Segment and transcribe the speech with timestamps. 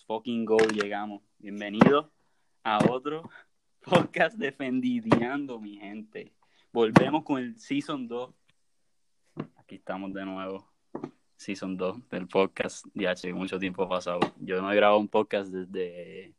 [0.00, 1.22] Fucking go, llegamos.
[1.38, 2.06] Bienvenidos
[2.64, 3.28] a otro
[3.82, 6.32] podcast defendidiando, mi gente.
[6.72, 8.34] Volvemos con el Season 2.
[9.56, 10.66] Aquí estamos de nuevo.
[11.36, 12.86] Season 2 del podcast.
[12.94, 14.20] Ya, mucho tiempo pasado.
[14.38, 16.34] Yo no he grabado un podcast desde,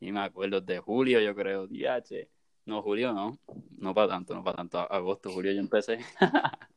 [0.00, 1.68] ni me acuerdo, de julio, yo creo.
[1.68, 2.28] DH.
[2.66, 3.38] No, julio no.
[3.78, 4.78] No para tanto, no para tanto.
[4.80, 6.00] Agosto, julio yo empecé.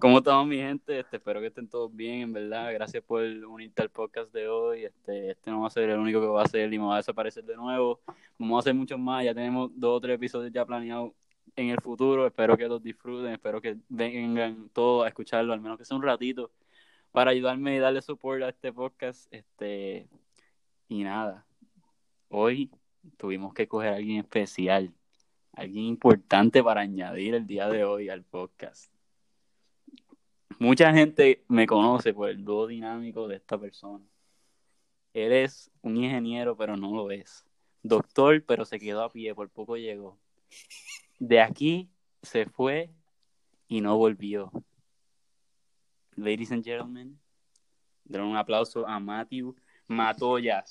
[0.00, 1.00] ¿Cómo estamos mi gente?
[1.00, 2.72] Este, espero que estén todos bien, en verdad.
[2.72, 4.84] Gracias por unirte al podcast de hoy.
[4.84, 6.94] Este, este no va a ser el único que va a hacer y me va
[6.94, 8.00] a desaparecer de nuevo.
[8.38, 9.24] Vamos a hacer muchos más.
[9.24, 11.12] Ya tenemos dos o tres episodios ya planeados
[11.56, 12.26] en el futuro.
[12.26, 13.32] Espero que los disfruten.
[13.32, 16.50] Espero que vengan todos a escucharlo, al menos que sea un ratito,
[17.10, 19.32] para ayudarme y darle support a este podcast.
[19.32, 20.08] Este,
[20.88, 21.46] y nada,
[22.28, 22.70] hoy
[23.16, 24.92] tuvimos que coger a alguien especial
[25.52, 28.92] alguien importante para añadir el día de hoy al podcast.
[30.58, 34.04] Mucha gente me conoce por el dúo dinámico de esta persona.
[35.14, 37.44] Él es un ingeniero, pero no lo es.
[37.82, 40.18] Doctor, pero se quedó a pie, por poco llegó.
[41.18, 41.88] De aquí
[42.22, 42.90] se fue
[43.68, 44.52] y no volvió.
[46.16, 47.18] Ladies and gentlemen,
[48.04, 49.56] den un aplauso a Matthew
[49.86, 50.70] Matoyas.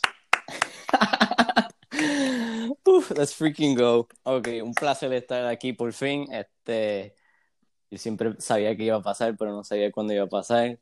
[2.86, 4.08] Uf, let's freaking go.
[4.24, 6.28] Ok, un placer estar aquí por fin.
[6.32, 7.16] Este,
[7.92, 10.80] yo siempre sabía que iba a pasar, pero no sabía cuándo iba a pasar.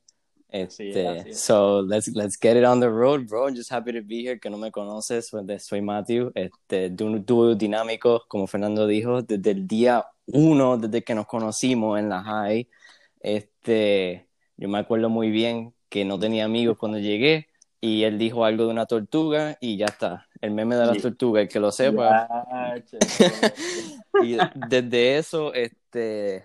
[0.50, 3.48] Este, so let's let's get it on the road, bro.
[3.48, 4.40] I'm just happy to be here.
[4.40, 6.32] Que no me conoces, soy Matthew.
[6.36, 11.28] Este, de un dúo dinámico, como Fernando dijo, desde el día uno, desde que nos
[11.28, 12.68] conocimos en la high.
[13.20, 17.48] Este, yo me acuerdo muy bien que no tenía amigos cuando llegué
[17.82, 20.27] y él dijo algo de una tortuga y ya está.
[20.42, 22.28] El meme de la tortuga, el que lo sepa.
[24.24, 26.44] y desde eso, este,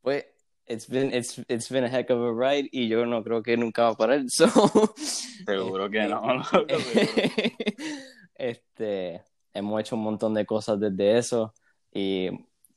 [0.00, 0.26] pues,
[0.66, 3.56] it's been, it's, it's been a heck of a ride y yo no creo que
[3.56, 4.22] nunca va a parar.
[4.28, 4.46] So,
[5.46, 6.42] Seguro que no.
[8.34, 11.54] este, hemos hecho un montón de cosas desde eso
[11.92, 12.28] y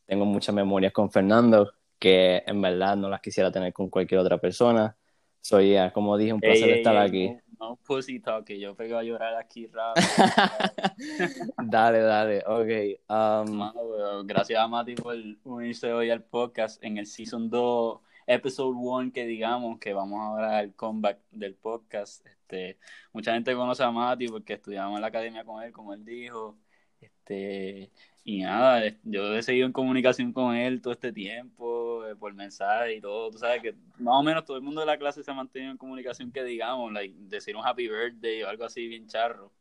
[0.05, 4.37] tengo muchas memorias con Fernando que en verdad no las quisiera tener con cualquier otra
[4.37, 4.95] persona.
[5.39, 9.35] Soy, como dije, un placer estar aquí no pussy talk, que yo pego a llorar
[9.35, 10.05] aquí rápido.
[11.63, 12.99] dale, dale, ok.
[13.09, 14.27] Um...
[14.27, 19.25] gracias a Mati por unirse hoy al podcast en el Season 2, Episode 1, que
[19.25, 22.25] digamos que vamos a hablar el comeback del podcast.
[22.27, 22.77] Este,
[23.13, 26.57] mucha gente conoce a Mati porque estudiamos en la academia con él, como él dijo.
[26.99, 27.91] Este,
[28.25, 32.95] y nada, yo he seguido en comunicación con él todo este tiempo, eh, por mensaje
[32.95, 33.29] y todo.
[33.31, 35.71] Tú sabes que más o menos todo el mundo de la clase se ha mantenido
[35.71, 39.51] en comunicación, que digamos, like, decir un happy birthday o algo así bien charro.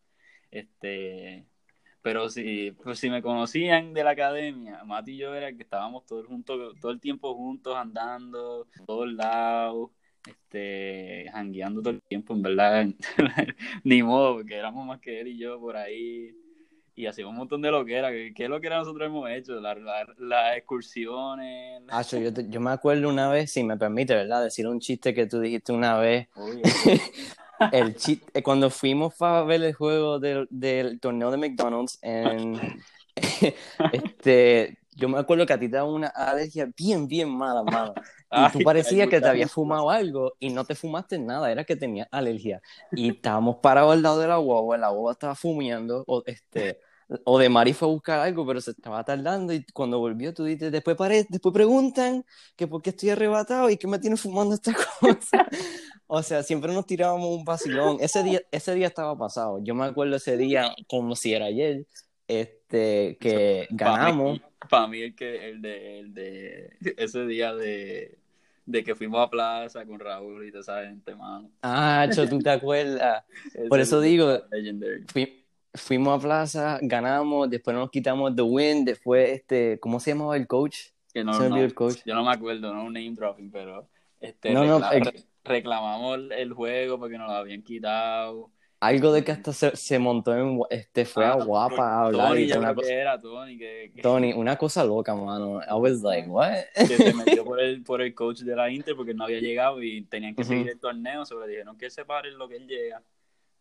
[0.50, 1.47] Este,
[2.03, 6.06] pero si, pues si me conocían de la academia, Mati y yo era que estábamos
[6.06, 9.91] todos juntos, todo el tiempo juntos, andando, todos lados,
[10.27, 12.87] este, jangueando todo el tiempo, en verdad,
[13.84, 16.33] ni modo, porque éramos más que él y yo por ahí
[16.95, 18.11] y hacíamos un montón de lo que era.
[18.11, 19.61] ¿Qué es lo que nosotros hemos hecho?
[19.61, 21.83] Las excursiones.
[21.89, 24.45] Ah, yo, yo, me acuerdo una vez, si me permite, ¿verdad?
[24.45, 26.29] Decir un chiste que tú dijiste una vez.
[27.73, 32.61] el chiste, eh, cuando fuimos a ver el juego del, del torneo de McDonald's, en,
[33.93, 37.95] este, yo me acuerdo que a ti te daba una alergia bien, bien mala, mano.
[38.32, 41.76] Y tú parecía que te habías fumado algo y no te fumaste nada, era que
[41.76, 42.62] tenías alergia.
[42.93, 46.81] Y estábamos parados al lado de la guagua, la guagua estaba fumiendo, o, este,
[47.25, 50.44] o de Mari fue a buscar algo, pero se estaba tardando y cuando volvió tú
[50.44, 52.25] dices, después, pare después preguntan
[52.56, 55.47] que por qué estoy arrebatado y que me tiene fumando esta cosa.
[56.06, 57.99] o sea, siempre nos tirábamos un vacilón.
[58.00, 59.59] Ese día, ese día estaba pasado.
[59.62, 61.87] Yo me acuerdo ese día como si era ayer,
[62.28, 64.41] este, que ganamos.
[64.70, 68.22] Para mí, el, que, el, de, el de ese día de
[68.65, 71.50] de que fuimos a plaza con Raúl y toda esa gente, mano.
[71.62, 73.25] Ah, cho, tú te acuerdas.
[73.69, 74.41] Por eso digo,
[75.75, 80.47] fuimos a plaza, ganamos, después nos quitamos The Win, después, este, ¿cómo se llamaba el
[80.47, 80.78] coach?
[81.12, 82.00] Que no, no el coach?
[82.06, 83.89] Yo no me acuerdo, no un name dropping, pero
[84.21, 84.81] este, no, no,
[85.44, 88.50] reclamamos el juego porque nos lo habían quitado
[88.82, 92.31] algo de que hasta se, se montó en este fue a ah, guapa a hablar
[92.31, 95.61] Tony, y una cosa, que era Tony que, Tony una cosa loca mano.
[95.61, 98.96] I was like what que se metió por el por el coach de la Inter
[98.96, 102.32] porque no había llegado y tenían que seguir el torneo sobre dijeron que se pare
[102.32, 103.02] lo que él llega.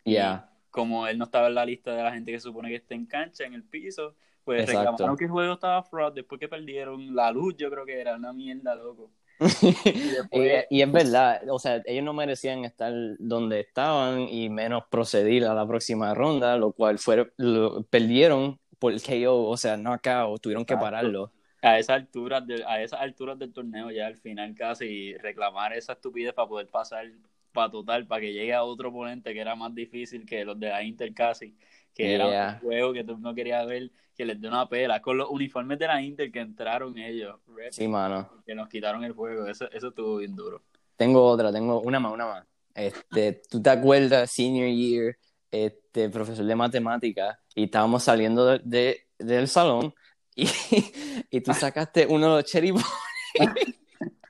[0.06, 2.96] Ya como él no estaba en la lista de la gente que supone que está
[2.96, 7.16] en cancha en el piso pues reclamaron que el juego estaba fraud después que perdieron.
[7.16, 9.12] La luz yo creo que era una mierda loco
[10.70, 15.54] y, es verdad, o sea, ellos no merecían estar donde estaban y menos proceder a
[15.54, 20.28] la próxima ronda, lo cual fue, lo, perdieron por el KO, o sea, no acá,
[20.28, 21.32] o tuvieron que pararlo.
[21.62, 26.34] A esas alturas, a esas alturas del torneo ya al final casi reclamar esa estupidez
[26.34, 27.06] para poder pasar
[27.52, 30.70] para total, para que llegue a otro oponente que era más difícil que los de
[30.70, 31.56] la Inter casi,
[31.94, 35.18] que era un juego que tú no querías ver, que les dio una pela, con
[35.18, 37.40] los uniformes de la Inter que entraron ellos,
[37.72, 38.30] sí, mano.
[38.46, 40.64] que nos quitaron el juego, eso, eso estuvo bien duro.
[40.96, 42.48] Tengo otra, tengo una más, una más.
[42.76, 45.18] Este, ¿Tú te acuerdas, senior year,
[45.50, 49.94] este, profesor de matemáticas, y estábamos saliendo de, del salón
[50.36, 50.48] y,
[51.30, 52.74] y tú sacaste uno de los cherry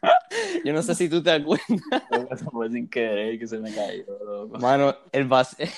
[0.66, 2.44] Yo no sé si tú te acuerdas.
[2.52, 4.06] fue sin querer que se me cayó.
[4.60, 5.70] Mano, el base,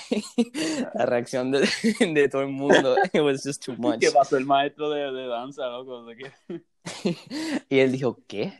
[0.94, 1.68] la reacción de,
[2.00, 4.00] de, todo el mundo, it was just too much.
[4.00, 6.06] ¿Qué pasó el maestro de, de danza, loco?
[7.68, 8.52] y él dijo, ¿qué?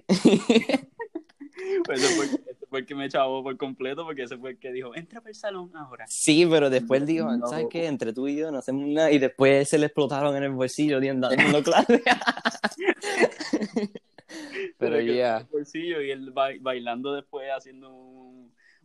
[1.84, 2.26] pues eso fue,
[2.68, 5.30] fue, el que me echó por completo, porque ese fue el que dijo, entra para
[5.30, 6.06] el salón ahora.
[6.08, 7.86] Sí, pero después dijo, ¿sabes qué?
[7.86, 11.00] Entre tú y yo no hacemos nada, y después se le explotaron en el bolsillo
[11.00, 12.02] dando clase.
[14.78, 15.46] pero ya.
[15.50, 17.90] bolsillo y él bailando después haciendo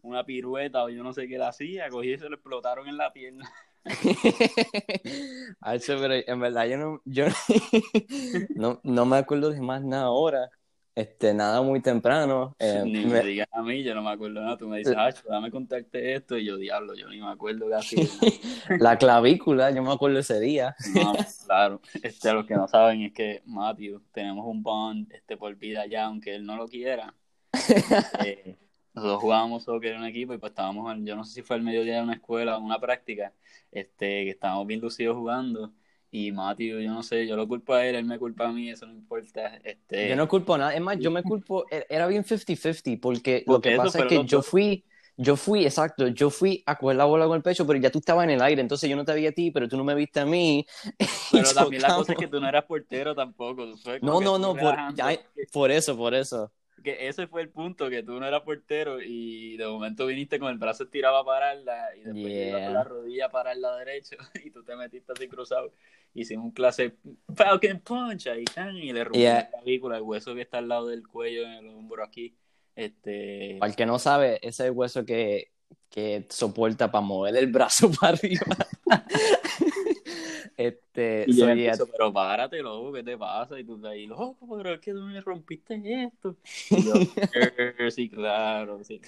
[0.01, 2.97] una pirueta o yo no sé qué le hacía, cogí y se le explotaron en
[2.97, 3.49] la pierna.
[5.87, 7.25] pero en verdad yo no, yo
[8.55, 10.49] no, no me acuerdo de más nada ahora
[10.99, 12.55] este, nada muy temprano.
[12.59, 13.21] Eh, ni me...
[13.21, 14.57] digas a mí, yo no me acuerdo nada.
[14.57, 17.95] Tú me dices, ah, dame contacte esto, y yo, diablo, yo ni me acuerdo casi.
[18.79, 20.75] la clavícula, yo me acuerdo ese día.
[20.93, 21.13] no,
[21.45, 21.81] claro.
[22.03, 26.05] Este, los que no saben es que, Matthew, tenemos un bond este, por vida ya,
[26.05, 27.13] aunque él no lo quiera.
[28.25, 28.57] Eh,
[28.93, 31.63] nosotros jugábamos soccer en un equipo y pues estábamos, yo no sé si fue el
[31.63, 33.33] mediodía de una escuela o una práctica,
[33.71, 35.71] este, que estábamos bien lucidos jugando
[36.11, 38.69] y Matthew, yo no sé, yo lo culpo a él, él me culpa a mí,
[38.69, 39.57] eso no importa.
[39.63, 40.09] Este...
[40.09, 43.43] Yo no culpo a nada, es más, yo me culpo, e, era bien 50-50, porque,
[43.45, 44.83] lo que pasa es que yo fui,
[45.17, 47.99] yo fui, exacto, yo fui a coger la bola con el pecho, pero ya tú
[47.99, 49.93] estabas en el aire, entonces yo no te vi a ti, pero tú no me
[49.93, 50.65] viste a mí.
[51.31, 53.67] Pero también la cosa es que tú no eras portero tampoco.
[54.01, 54.75] no, no, no, por,
[55.51, 59.57] por eso, por eso que ese fue el punto, que tú no eras portero y
[59.57, 63.55] de momento viniste con el brazo estirado a pararla y después con la rodilla para
[63.55, 65.71] pararla derecho y tú te metiste así cruzado.
[66.13, 66.95] Hicimos un clase
[67.35, 68.45] Falcon Punch ahí,
[68.81, 71.67] y le rompí la clavícula, el hueso que está al lado del cuello en el
[71.67, 72.35] hombro aquí.
[72.75, 73.57] Este...
[73.59, 75.51] Para el que no sabe, ese es el hueso que,
[75.89, 78.45] que soporta para mover el brazo para arriba.
[80.59, 83.57] Este, y soy pero párate, loco, ¿qué te pasa?
[83.57, 86.35] Y tú ahí, loco, pero es que tú me rompiste esto.
[87.79, 88.99] Yo, sí, claro, sí.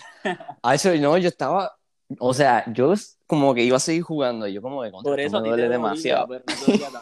[0.63, 1.77] A eso no, yo estaba,
[2.19, 2.93] o sea, yo
[3.27, 6.27] como que iba a seguir jugando y yo como de Por eso me duele demasiado.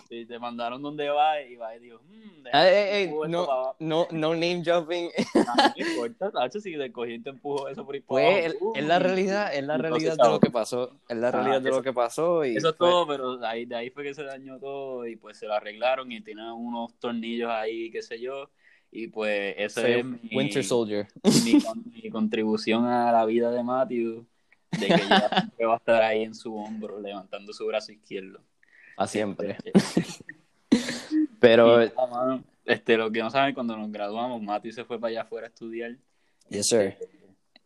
[0.08, 5.10] te, te mandaron donde va y va y dijo, mmm, no, no, no name jumping.
[5.36, 9.00] No, importa, Tacho, si te cogí y te empujo eso por ahí Pues es la
[9.00, 12.46] realidad, es la realidad de lo que pasó, es la realidad de lo que pasó
[12.46, 15.38] y Eso es todo, pero ahí, de ahí fue que se dañó todo y pues
[15.38, 18.50] se lo arreglaron y tiene unos tornillos ahí, qué sé yo.
[18.92, 21.08] Y pues ese es mi, Winter Soldier.
[21.46, 21.60] Mi,
[22.04, 24.26] mi contribución a la vida de Matthew
[24.72, 28.42] de que ya siempre va a estar ahí en su hombro, levantando su brazo izquierdo.
[28.98, 29.58] A siempre.
[31.40, 31.82] Pero.
[32.66, 35.50] este, lo que no saben, cuando nos graduamos, Mati se fue para allá afuera a
[35.50, 35.96] estudiar.
[36.50, 36.98] Yes, sir.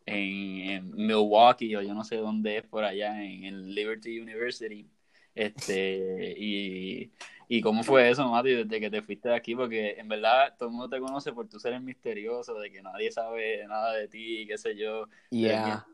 [0.06, 4.88] En, Milwaukee, o yo no sé dónde es por allá, en, el Liberty University.
[5.34, 7.10] Este, y,
[7.48, 10.68] y cómo fue eso, Mati, desde que te fuiste de aquí, porque en verdad todo
[10.68, 14.46] el mundo te conoce por tu ser misterioso, de que nadie sabe nada de ti,
[14.46, 15.84] qué sé yo, yeah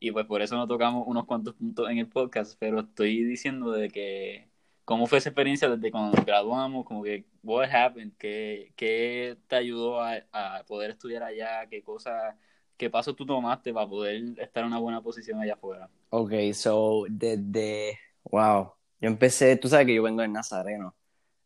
[0.00, 3.70] y pues por eso no tocamos unos cuantos puntos en el podcast, pero estoy diciendo
[3.70, 4.48] de que
[4.86, 9.56] cómo fue esa experiencia desde cuando nos graduamos, como que what happened, qué, qué te
[9.56, 12.34] ayudó a, a, poder estudiar allá, qué cosas,
[12.78, 15.90] qué pasos tú tomaste para poder estar en una buena posición allá afuera.
[16.08, 20.96] Ok, so desde, wow, yo empecé, tú sabes que yo vengo de Nazareno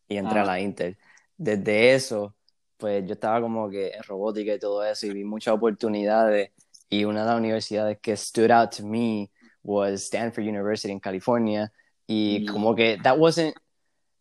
[0.07, 0.97] y entré a la Inter.
[1.37, 2.37] Desde eso,
[2.77, 6.53] pues yo estaba como que en robótica y todo eso y vi muchas oportunidades
[6.95, 9.31] y una de las universidades que stood out to me
[9.63, 11.73] was Stanford University en California.
[12.07, 12.53] Y mm.
[12.53, 13.55] como que that wasn't,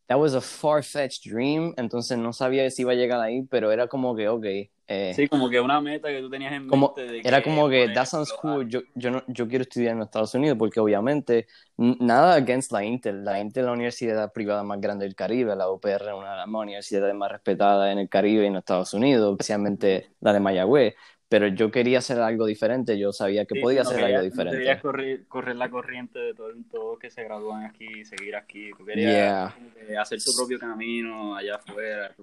[0.08, 3.88] that was a far-fetched dream, entonces no sabía si iba a llegar ahí, pero era
[3.88, 4.46] como que, ok.
[4.86, 7.06] Eh, sí, como que una meta que tú tenías en mente.
[7.06, 10.34] De era como que, that sounds cool, yo, yo, no, yo quiero estudiar en Estados
[10.34, 15.06] Unidos, porque obviamente, nada against la Intel, la Intel es la universidad privada más grande
[15.06, 18.48] del Caribe, la UPR es una de las universidades más respetadas en el Caribe y
[18.48, 20.96] en Estados Unidos, especialmente la de Mayagüez
[21.34, 24.56] pero yo quería hacer algo diferente, yo sabía que podía hacer algo diferente.
[24.56, 28.86] Querías correr, correr la corriente de todos todo que se gradúan aquí, seguir aquí, tú
[28.86, 29.52] querías
[29.98, 32.14] hacer tu propio camino allá afuera.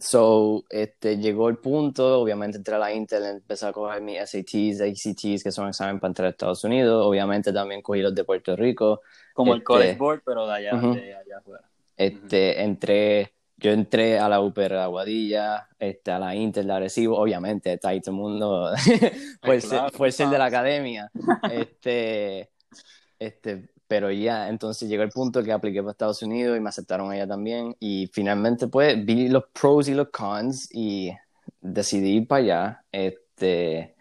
[0.00, 4.80] So, este, llegó el punto, obviamente entré a la Intel, empecé a coger mis SATs,
[4.80, 8.56] ACTs, que son exámenes para entrar a Estados Unidos, obviamente también cogí los de Puerto
[8.56, 9.02] Rico.
[9.32, 11.64] Como el College este, Board, pero de allá, de allá afuera.
[11.96, 17.18] Este, entré yo entré a la UPR de Aguadilla, este, a la Inter de Arecibo,
[17.18, 18.72] obviamente, está ahí todo el mundo,
[19.42, 19.60] fue,
[19.92, 21.10] fue el ser de la academia,
[21.52, 22.50] este,
[23.18, 27.10] este, pero ya, entonces llegó el punto que apliqué para Estados Unidos y me aceptaron
[27.12, 31.12] allá también, y finalmente pues vi los pros y los cons y
[31.60, 33.94] decidí ir para allá, este,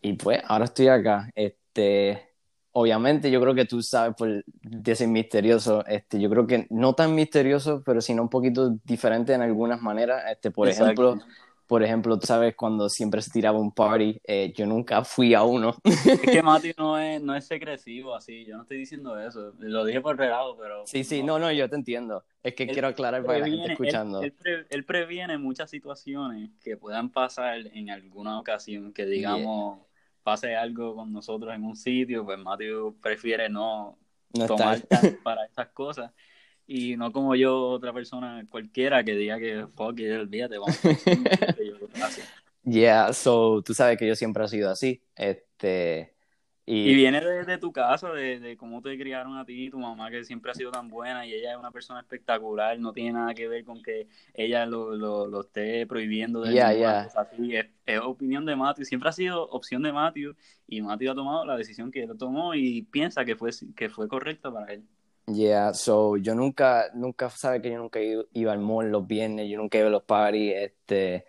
[0.00, 2.29] y pues ahora estoy acá, este,
[2.72, 7.14] obviamente yo creo que tú sabes por decir misterioso, este, yo creo que no tan
[7.14, 11.18] misterioso, pero sino un poquito diferente en algunas maneras, este, por ejemplo,
[11.66, 15.44] por ejemplo, tú sabes cuando siempre se tiraba un party, eh, yo nunca fui a
[15.44, 15.76] uno.
[15.84, 19.84] Es que Mati no es, no es secresivo así, yo no estoy diciendo eso, lo
[19.84, 20.84] dije por relajo, pero...
[20.84, 24.20] Sí, sí, no, no, yo te entiendo, es que quiero aclarar para la gente escuchando.
[24.20, 29.78] Él, previene muchas situaciones que puedan pasar en alguna ocasión, que digamos
[30.22, 33.98] pase algo con nosotros en un sitio, pues Matthew prefiere no,
[34.46, 34.80] tomar
[35.24, 36.12] para esas cosas.
[36.66, 40.78] Y no como yo, otra persona cualquiera que diga que fuck it, olvídate, vamos.
[42.64, 45.02] yeah, so tú sabes que yo siempre he sido así.
[45.16, 46.14] Este,
[46.72, 50.52] y, viene de, tu casa, de, cómo te criaron a ti, tu mamá que siempre
[50.52, 53.64] ha sido tan buena y ella es una persona espectacular, no tiene nada que ver
[53.64, 59.08] con que ella lo, lo, esté prohibiendo de yeah, Así, es, opinión de Matthew, siempre
[59.08, 60.36] ha sido opción de Matthew
[60.68, 64.06] y Matthew ha tomado la decisión que él tomó y piensa que fue, que fue
[64.06, 64.84] correcta para él.
[65.26, 69.58] Yeah, so yo nunca, nunca, sabe que yo nunca iba al mall los viernes, yo
[69.58, 71.24] nunca iba a los parties, este,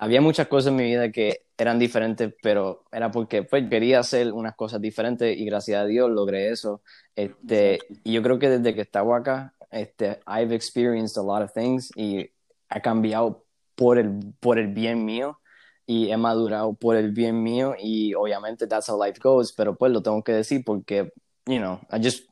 [0.00, 4.32] había muchas cosas en mi vida que eran diferentes, pero era porque pues, quería hacer
[4.32, 6.80] unas cosas diferentes y gracias a Dios logré eso.
[7.14, 11.52] Este, y yo creo que desde que estaba acá, este, I've experienced a lot of
[11.52, 12.30] things y
[12.70, 15.38] ha cambiado por el, por el bien mío
[15.84, 19.92] y he madurado por el bien mío y obviamente that's how life goes, pero pues
[19.92, 21.12] lo tengo que decir porque,
[21.44, 22.26] you know, I just,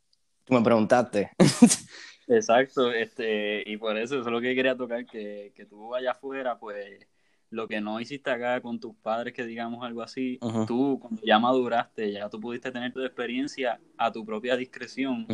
[0.45, 1.33] tú me preguntaste.
[2.29, 6.13] Exacto, este, y por eso, eso es lo que quería tocar, que, que tú allá
[6.13, 7.07] afuera, pues
[7.51, 11.39] lo que no hiciste acá con tus padres, que digamos algo así, tú cuando ya
[11.39, 15.27] maduraste, ya tú pudiste tener tu experiencia a tu propia discreción,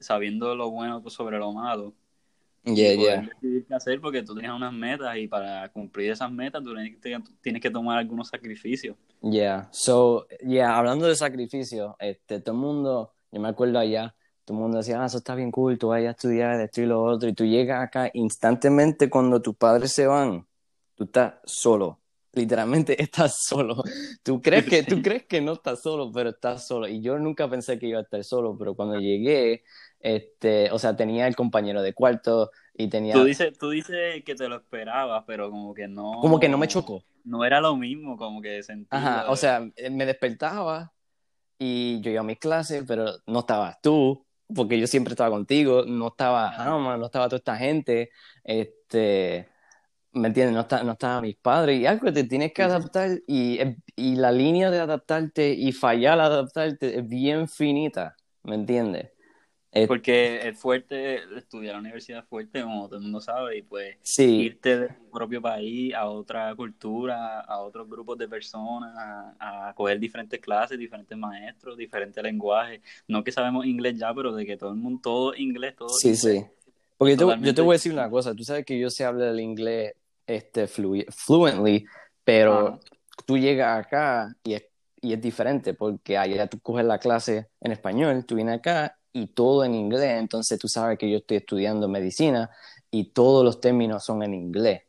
[0.00, 1.94] sabiendo lo bueno sobre lo malo.
[2.66, 3.20] Yeah, y yeah.
[3.20, 6.74] decidir qué hacer porque tú tienes unas metas y para cumplir esas metas tú
[7.40, 8.96] tienes que tomar algunos sacrificios.
[9.22, 14.56] Yeah, so, yeah, hablando de sacrificios, este, todo el mundo, yo me acuerdo allá, todo
[14.58, 17.04] el mundo decía, ah, eso está bien cool, tú vayas a estudiar esto y lo
[17.04, 20.44] otro, y tú llegas acá instantemente cuando tus padres se van,
[20.96, 22.00] tú estás solo.
[22.32, 23.82] Literalmente estás solo.
[24.22, 26.88] Tú crees que, tú crees que no estás solo, pero estás solo.
[26.88, 29.62] Y yo nunca pensé que iba a estar solo, pero cuando llegué,
[30.00, 33.14] este, o sea, tenía el compañero de cuarto y tenía...
[33.14, 36.12] Tú dices, tú dices que te lo esperabas, pero como que no...
[36.20, 37.04] Como que no me chocó.
[37.24, 38.98] No era lo mismo, como que sentía...
[38.98, 40.92] Ajá, o sea, eh, me despertaba
[41.58, 45.84] y yo iba a mis clases, pero no estabas tú, porque yo siempre estaba contigo,
[45.86, 48.10] no estaba Hama, no estaba toda esta gente,
[48.44, 49.48] este
[50.16, 50.54] ¿me entiendes?
[50.54, 53.58] No está, no está mis padres y algo te tienes que adaptar y,
[53.94, 59.10] y la línea de adaptarte y fallar al adaptarte es bien finita, ¿me entiendes?
[59.86, 63.96] Porque es fuerte, estudiar en la universidad fuerte, como todo el mundo sabe, y pues
[64.18, 69.74] irte de tu propio país a otra cultura, a otros grupos de personas, a, a
[69.74, 72.80] coger diferentes clases, diferentes maestros, diferentes lenguajes.
[73.06, 75.90] No que sabemos inglés ya, pero de que todo el mundo, todo inglés, todo.
[75.90, 76.42] Sí, sí.
[76.96, 79.40] Porque yo te, voy a decir una cosa, tú sabes que yo sé hablar el
[79.40, 79.92] inglés
[80.26, 81.86] este, fluently,
[82.24, 82.80] pero
[83.26, 84.64] tú llegas acá y es,
[85.00, 89.28] y es diferente porque allá tú coges la clase en español, tú vienes acá y
[89.28, 92.50] todo en inglés, entonces tú sabes que yo estoy estudiando medicina
[92.90, 94.82] y todos los términos son en inglés.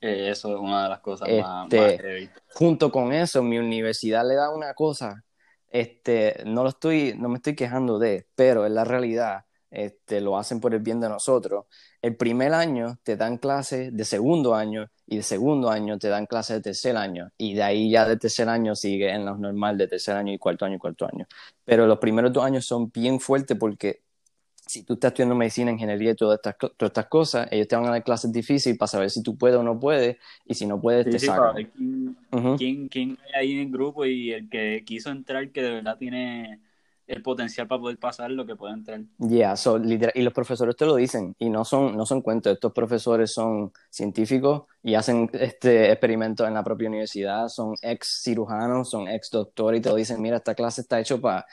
[0.00, 4.34] Eh, eso es una de las cosas más, este, Junto con eso, mi universidad le
[4.34, 5.24] da una cosa,
[5.70, 10.36] este, no lo estoy, no me estoy quejando de, pero es la realidad este, lo
[10.36, 11.64] hacen por el bien de nosotros.
[12.02, 16.26] El primer año te dan clases de segundo año y de segundo año te dan
[16.26, 19.78] clases de tercer año y de ahí ya de tercer año sigue en lo normal
[19.78, 21.26] de tercer año y cuarto año y cuarto año.
[21.64, 24.02] Pero los primeros dos años son bien fuertes porque
[24.66, 27.86] si tú estás estudiando medicina, ingeniería y todas estas, todas estas cosas, ellos te van
[27.86, 30.80] a dar clases difíciles para saber si tú puedes o no puedes y si no
[30.80, 31.70] puedes te sacan.
[32.58, 35.96] quién, quién hay ahí en el grupo y el que quiso entrar que de verdad
[35.98, 36.60] tiene
[37.06, 39.00] el potencial para poder pasar lo que puede entrar.
[39.18, 39.54] Ya,
[40.14, 43.72] y los profesores te lo dicen, y no son, no son cuentos, estos profesores son
[43.90, 49.80] científicos y hacen este experimentos en la propia universidad, son ex cirujanos, son ex doctores
[49.80, 51.46] y te lo dicen, mira, esta clase está hecho para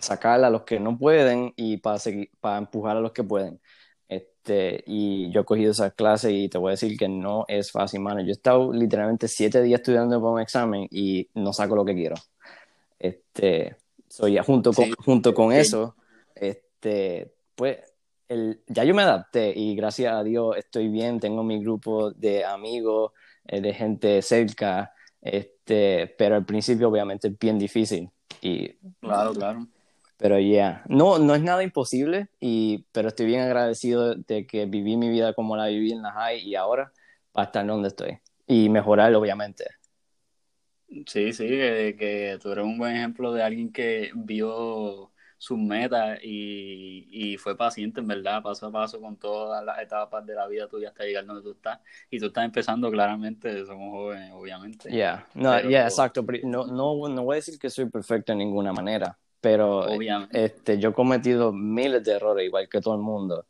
[0.00, 2.00] sacar a los que no pueden y para
[2.40, 3.60] para empujar a los que pueden.
[4.08, 7.70] Este, y yo he cogido esa clase y te voy a decir que no es
[7.70, 8.20] fácil, mano.
[8.22, 11.94] Yo he estado literalmente siete días estudiando para un examen y no saco lo que
[11.94, 12.16] quiero.
[12.98, 13.76] Este,
[14.12, 15.96] So, ya junto con, junto con eso,
[16.34, 17.78] este, pues
[18.28, 22.44] el, ya yo me adapté y gracias a Dios estoy bien, tengo mi grupo de
[22.44, 23.12] amigos,
[23.46, 24.92] eh, de gente cerca,
[25.22, 28.10] este, pero al principio obviamente es bien difícil.
[28.42, 29.66] Y, claro, claro.
[30.18, 30.84] Pero ya, yeah.
[30.88, 35.32] no, no es nada imposible, y, pero estoy bien agradecido de que viví mi vida
[35.32, 36.92] como la viví en la high y ahora
[37.32, 39.64] para estar donde estoy y mejorar obviamente.
[41.06, 46.20] Sí, sí, que, que tú eres un buen ejemplo de alguien que vio sus metas
[46.22, 50.46] y, y, fue paciente, en verdad, paso a paso con todas las etapas de la
[50.46, 51.80] vida tuya hasta llegar donde tú estás.
[52.10, 54.88] Y tú estás empezando claramente, somos jóvenes, obviamente.
[54.96, 56.24] Ya, no, ya, exacto.
[56.44, 60.44] No, no, no voy a decir que soy perfecto en ninguna manera, pero obviamente.
[60.44, 63.44] este, yo he cometido miles de errores, igual que todo el mundo.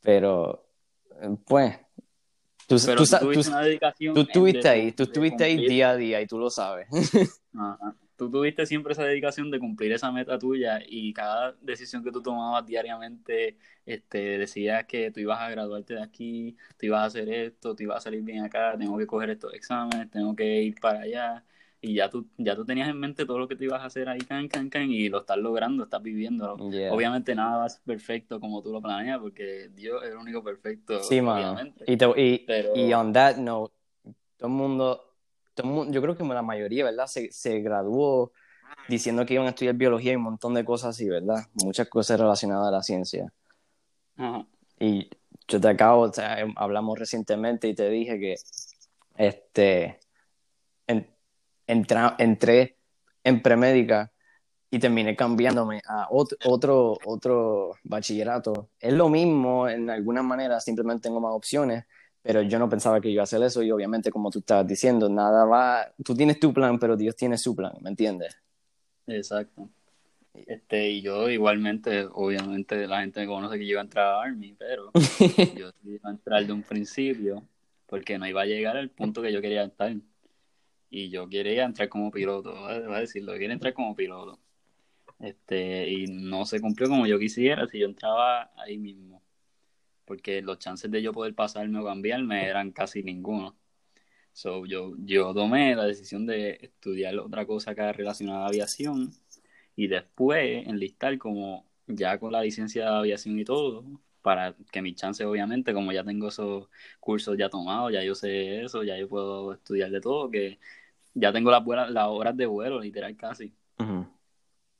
[0.00, 0.64] Pero,
[1.44, 1.76] pues,
[2.66, 6.50] tú, tú, tú, tú estuviste ahí, tú estuviste ahí día a día y tú lo
[6.50, 6.88] sabes.
[7.54, 12.10] Ajá tú tuviste siempre esa dedicación de cumplir esa meta tuya y cada decisión que
[12.10, 17.04] tú tomabas diariamente, este, decías que tú ibas a graduarte de aquí, tú ibas a
[17.06, 20.62] hacer esto, tú ibas a salir bien acá, tengo que coger estos exámenes, tengo que
[20.62, 21.44] ir para allá.
[21.86, 24.08] Y ya tú, ya tú tenías en mente todo lo que te ibas a hacer
[24.08, 26.54] ahí, can, can, can, y lo estás logrando, estás viviendo.
[26.54, 31.02] Obviamente nada va perfecto como tú lo planeas, porque Dios es el único perfecto.
[31.02, 31.60] Sí, mano.
[31.86, 33.72] Y, y, y on that note,
[34.36, 35.06] todo el mundo
[35.88, 37.06] yo creo que la mayoría, ¿verdad?
[37.06, 38.32] Se, se graduó
[38.88, 41.44] diciendo que iban a estudiar biología y un montón de cosas así, ¿verdad?
[41.64, 43.32] Muchas cosas relacionadas a la ciencia.
[44.78, 45.08] Y
[45.48, 48.34] yo te acabo, o sea, hablamos recientemente y te dije que
[49.16, 49.98] este,
[51.66, 52.76] entré
[53.24, 54.12] en premédica
[54.70, 58.70] y terminé cambiándome a otro, otro, otro bachillerato.
[58.80, 61.84] Es lo mismo en alguna manera, simplemente tengo más opciones,
[62.22, 65.08] pero yo no pensaba que iba a hacer eso y obviamente como tú estabas diciendo,
[65.08, 68.36] nada va, tú tienes tu plan, pero Dios tiene su plan, ¿me entiendes?
[69.06, 69.68] Exacto.
[70.34, 74.22] Este, y yo igualmente, obviamente la gente me conoce que yo iba a entrar a
[74.22, 74.90] Army, pero
[75.56, 77.42] yo iba a entrar de un principio
[77.86, 79.94] porque no iba a llegar al punto que yo quería estar.
[80.90, 84.38] Y yo quería entrar como piloto, voy a decirlo, quería entrar como piloto.
[85.20, 89.22] Este, y no se cumplió como yo quisiera si yo entraba ahí mismo
[90.06, 93.58] porque los chances de yo poder pasarme o cambiarme eran casi ninguno.
[94.32, 99.12] So, yo, yo tomé la decisión de estudiar otra cosa acá relacionada a aviación
[99.76, 103.84] y después enlistar como ya con la licencia de aviación y todo,
[104.26, 108.64] para que mis chances obviamente, como ya tengo esos cursos ya tomados, ya yo sé
[108.64, 110.58] eso, ya yo puedo estudiar de todo, que
[111.14, 113.54] ya tengo las, las horas de vuelo, literal casi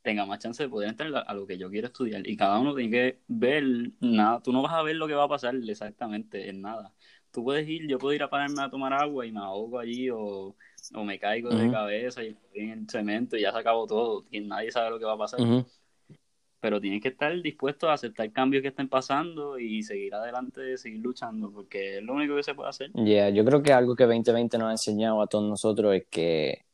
[0.03, 2.27] tenga más chance de poder entrar a lo que yo quiero estudiar.
[2.27, 3.65] Y cada uno tiene que ver
[4.01, 4.41] nada.
[4.41, 6.93] Tú no vas a ver lo que va a pasar exactamente en nada.
[7.31, 10.11] Tú puedes ir, yo puedo ir a pararme a tomar agua y me ahogo allí
[10.11, 10.57] o,
[11.05, 14.25] me caigo de cabeza y en el cemento y ya se acabó todo.
[14.33, 15.39] Y nadie sabe lo que va a pasar.
[16.67, 20.99] Pero tienes que estar dispuesto a aceptar cambios que estén pasando y seguir adelante, seguir
[20.99, 22.91] luchando, porque es lo único que se puede hacer.
[22.95, 26.65] Yeah, yo creo que algo que 2020 nos ha enseñado a todos nosotros es que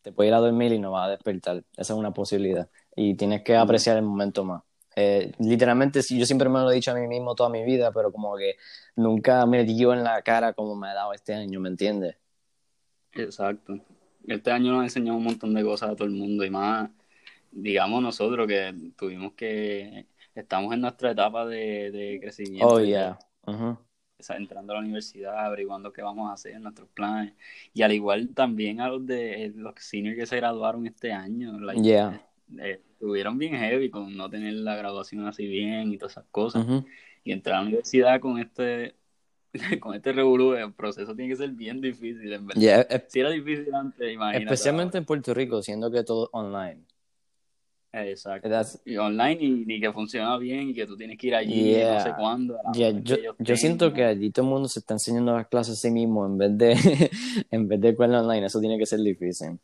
[0.00, 1.62] te puedes ir a dormir y no vas a despertar.
[1.76, 2.68] Esa es una posibilidad.
[2.96, 4.64] Y tienes que apreciar el momento más.
[4.96, 8.10] Eh, literalmente, yo siempre me lo he dicho a mí mismo toda mi vida, pero
[8.10, 8.56] como que
[8.96, 12.16] nunca me dio en la cara como me ha dado este año, ¿me entiendes?
[13.12, 13.78] Exacto.
[14.26, 16.90] Este año nos ha enseñado un montón de cosas a todo el mundo y más,
[17.52, 22.66] digamos nosotros que tuvimos que, estamos en nuestra etapa de, crecimiento.
[22.66, 23.18] Oh, yeah
[24.30, 27.34] entrando a la universidad, averiguando qué vamos a hacer, nuestros planes.
[27.74, 31.58] Y al igual también a los de los seniors que se graduaron este año.
[31.82, 32.24] yeah.
[32.58, 36.66] Eh, estuvieron bien heavy con no tener la graduación así bien y todas esas cosas.
[37.24, 38.94] Y entrar a la universidad con este
[39.80, 43.04] con este revolú, el proceso tiene que ser bien difícil, en verdad.
[43.08, 44.44] si era difícil antes, imagínate.
[44.44, 46.82] Especialmente en Puerto Rico, siendo que todo online.
[47.92, 48.48] Exacto.
[48.86, 52.00] Y online y, ni que funciona bien y que tú tienes que ir allí no
[52.00, 52.58] sé cuándo.
[52.74, 55.90] yo, yo siento que allí todo el mundo se está enseñando las clases a sí
[55.90, 56.72] mismo en vez de
[57.50, 58.46] en vez de con online.
[58.46, 59.58] Eso tiene que ser difícil.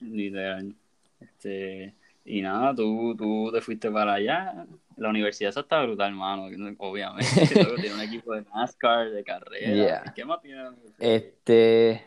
[0.00, 0.74] Literal.
[1.20, 1.94] Este,
[2.26, 4.66] y nada, tú, tú te fuiste para allá.
[4.98, 6.48] La universidad esa está brutal, hermano.
[6.78, 7.26] Obviamente.
[7.80, 10.12] tiene un equipo de NASCAR, de carrera.
[10.14, 10.64] ¿Qué más tiene?
[10.98, 12.04] Este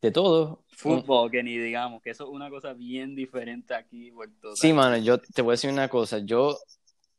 [0.00, 0.61] de todo.
[0.82, 4.10] Fútbol, que ni digamos, que eso es una cosa bien diferente aquí.
[4.10, 6.18] Puerto sí, mano, yo te voy a decir una cosa.
[6.18, 6.58] Yo,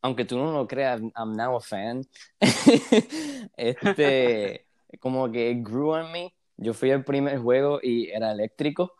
[0.02, 2.06] aunque tú no lo creas, I'm now a fan.
[3.58, 4.66] este,
[5.00, 6.34] como que grew on me.
[6.58, 8.96] Yo fui al primer juego y era eléctrico.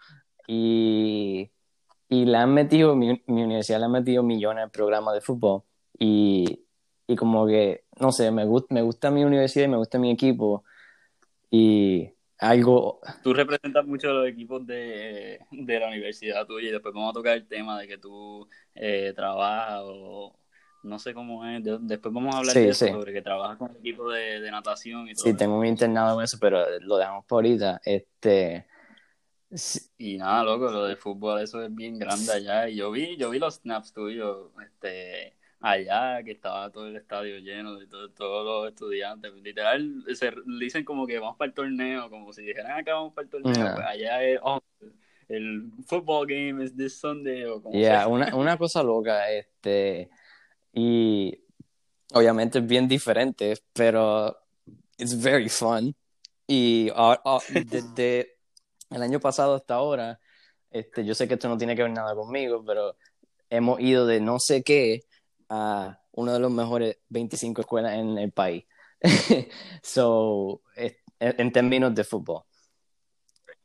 [0.48, 1.52] Y,
[2.08, 5.64] y le han metido, mi, universidad le ha metido millones de programas de fútbol.
[6.00, 6.66] Y,
[7.06, 10.10] y como que, no sé, me, gusta me gusta mi universidad y me gusta mi
[10.10, 10.64] equipo.
[11.52, 12.13] Y
[12.50, 13.00] algo...
[13.24, 17.48] Tú representas mucho los equipos de, la universidad tuya y después vamos a tocar el
[17.48, 20.36] tema de que tú eh, trabajas o,
[20.84, 23.78] no sé cómo es, después vamos a hablar de eso, sobre que trabajas con el
[23.78, 25.24] equipo de, de natación y todo.
[25.24, 27.82] Sí, tengo un internado en eso, pero lo dejamos por ahorita.
[27.86, 28.66] Este,
[29.98, 32.68] y nada, loco, lo de fútbol, eso es bien grande allá.
[32.70, 37.40] Y yo vi, yo vi los snaps tuyos, este, allá, que estaba todo el estadio
[37.40, 39.32] lleno de todos los estudiantes.
[39.36, 43.24] Literal, se dicen como que vamos para el torneo, como si dijeran acá vamos para
[43.24, 43.74] el torneo.
[43.74, 44.62] Pues allá es, oh,
[45.30, 50.10] el football game es this Sunday o como yeah, una, una cosa loca, este,
[50.74, 51.34] y
[52.14, 54.38] obviamente es bien diferente, pero
[54.98, 55.96] it's very fun.
[56.46, 56.92] Y
[57.70, 58.36] desde
[58.92, 60.20] el año pasado hasta ahora,
[60.70, 62.98] este, yo sé que esto no tiene que ver nada conmigo, pero
[63.50, 65.04] hemos ido de no sé qué
[65.54, 68.66] a una de las mejores 25 escuelas en el país.
[69.84, 70.62] so,
[71.20, 72.44] en términos de fútbol.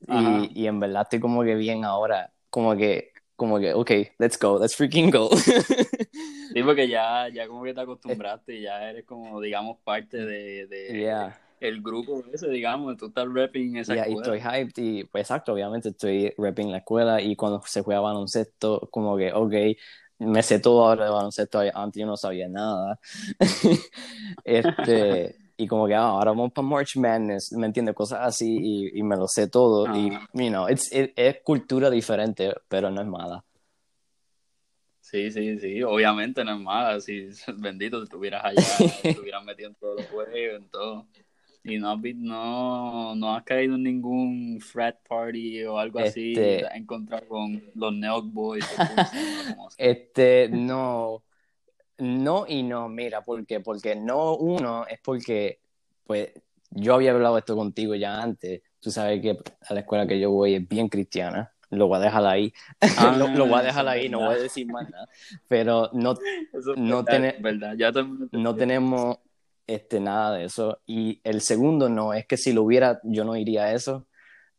[0.01, 4.39] Y, y, en verdad estoy como que bien ahora, como que, como que, ok, let's
[4.39, 5.31] go, let's freaking go.
[6.55, 10.67] sí, porque ya, ya como que te acostumbraste y ya eres como, digamos, parte de,
[10.67, 14.15] de, el grupo ese, digamos, tú estás rapping esa escuela.
[14.15, 18.01] Y estoy hyped y, pues exacto, obviamente estoy rapping la escuela y cuando se juega
[18.01, 19.55] baloncesto, como que, ok,
[20.19, 22.99] me sé todo ahora de baloncesto, antes yo no sabía nada.
[24.45, 27.95] este, y como que ah, ahora vamos para March Madness, ¿me entiendes?
[27.95, 32.55] Cosas así y, y me lo sé todo y, you know, it's, es cultura diferente,
[32.69, 33.45] pero no es mala.
[35.01, 38.63] Sí, sí, sí, obviamente no es mala, si bendito si estuvieras allá,
[39.03, 41.07] estuvieras metido en todos los juegos, en todo.
[41.65, 46.65] Y no, no, no has caído en ningún frat party o algo así, este...
[46.65, 48.65] te encontrado con los Neok Boys.
[49.77, 51.25] este, no,
[51.99, 53.61] no y no, mira, ¿por qué?
[53.61, 55.61] Porque no uno es porque,
[56.05, 56.33] pues,
[56.71, 60.31] yo había hablado esto contigo ya antes, tú sabes que a la escuela que yo
[60.31, 62.53] voy es bien cristiana, lo voy a dejar ahí,
[62.99, 65.09] ah, lo, voy a dejar ahí, no voy a decir más nada,
[65.49, 66.15] pero no,
[66.77, 67.75] no, verdad.
[67.77, 67.93] Ya
[68.33, 69.19] no tenemos
[69.69, 70.81] este, nada de eso.
[70.87, 74.07] Y el segundo no, es que si lo hubiera, yo no iría a eso.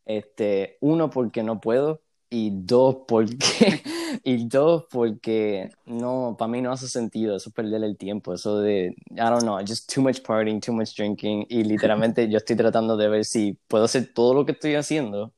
[0.06, 2.00] Este, uno, porque no puedo.
[2.30, 3.82] Y dos, porque,
[4.24, 8.94] y dos, porque no, para mí no hace sentido eso perder el tiempo, eso de,
[9.10, 12.96] I don't know, just too much partying, too much drinking, y literalmente yo estoy tratando
[12.96, 15.32] de ver si puedo hacer todo lo que estoy haciendo,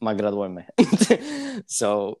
[0.00, 0.66] más graduarme.
[1.66, 2.20] so,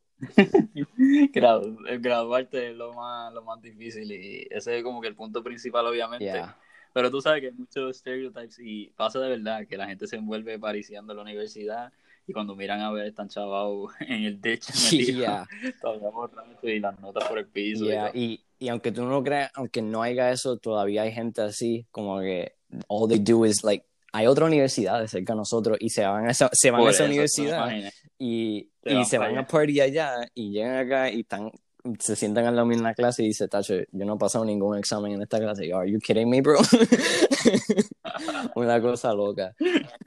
[1.32, 5.84] graduarte es lo más, lo más difícil y ese es como que el punto principal,
[5.84, 6.44] obviamente.
[6.92, 10.16] Pero tú sabes que hay muchos stereotypes y pasa de verdad que la gente se
[10.16, 11.92] envuelve pariciando en la universidad
[12.26, 15.46] y cuando miran a ver están chavados en el techo yeah.
[16.62, 17.84] y las notas por el piso.
[18.14, 21.86] Y, y, aunque tú no lo creas, aunque no haya eso, todavía hay gente así,
[21.90, 22.54] como que
[22.88, 26.30] all they do is like, hay otra universidad cerca de nosotros y se van a
[26.30, 27.70] esa, se van a esa universidad
[28.18, 31.50] y, y se van a party allá y llegan acá y están
[31.98, 35.12] se sientan en la misma clase y dice, Tacho, yo no he pasado ningún examen
[35.12, 35.68] en esta clase.
[35.68, 36.58] Yo, Are you kidding me, bro?
[38.54, 39.54] Una cosa loca.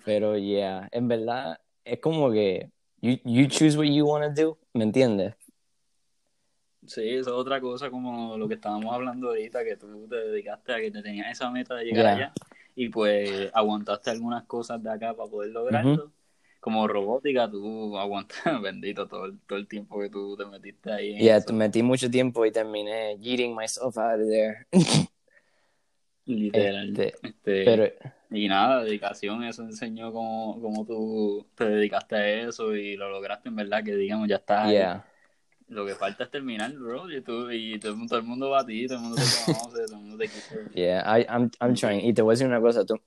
[0.05, 2.69] Pero, yeah, en verdad, es como que
[3.01, 5.35] you, you choose what you want to do, ¿me entiendes?
[6.87, 10.73] Sí, eso es otra cosa como lo que estábamos hablando ahorita, que tú te dedicaste
[10.73, 12.33] a que te tenías esa meta de llegar allá
[12.75, 16.11] y pues aguantaste algunas cosas de acá para poder lograrlo
[16.65, 21.13] como robótica, tú aguantas, bendito, todo el, todo el tiempo que tú te metiste ahí.
[21.23, 24.65] Ya, yeah, metí mucho tiempo y terminé eating myself out of there.
[26.25, 26.89] Literal.
[26.89, 27.93] Este, este, pero...
[28.31, 33.49] Y nada, dedicación, eso enseñó cómo, cómo tú te dedicaste a eso y lo lograste
[33.49, 35.05] en verdad, que digamos, ya estás yeah.
[35.67, 38.87] Lo que falta es terminar, bro, y, tú, y todo, el mundo va a ti,
[38.87, 40.69] todo el mundo te conoce, todo el mundo te quiere.
[40.73, 42.03] Yeah, I, I'm, I'm trying.
[42.03, 42.99] Y te voy a decir una cosa, tú,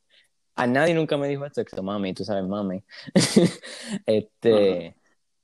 [0.58, 2.82] a nadie nunca me dijo esto, excepto mami, tú sabes, mami.
[4.06, 4.96] este,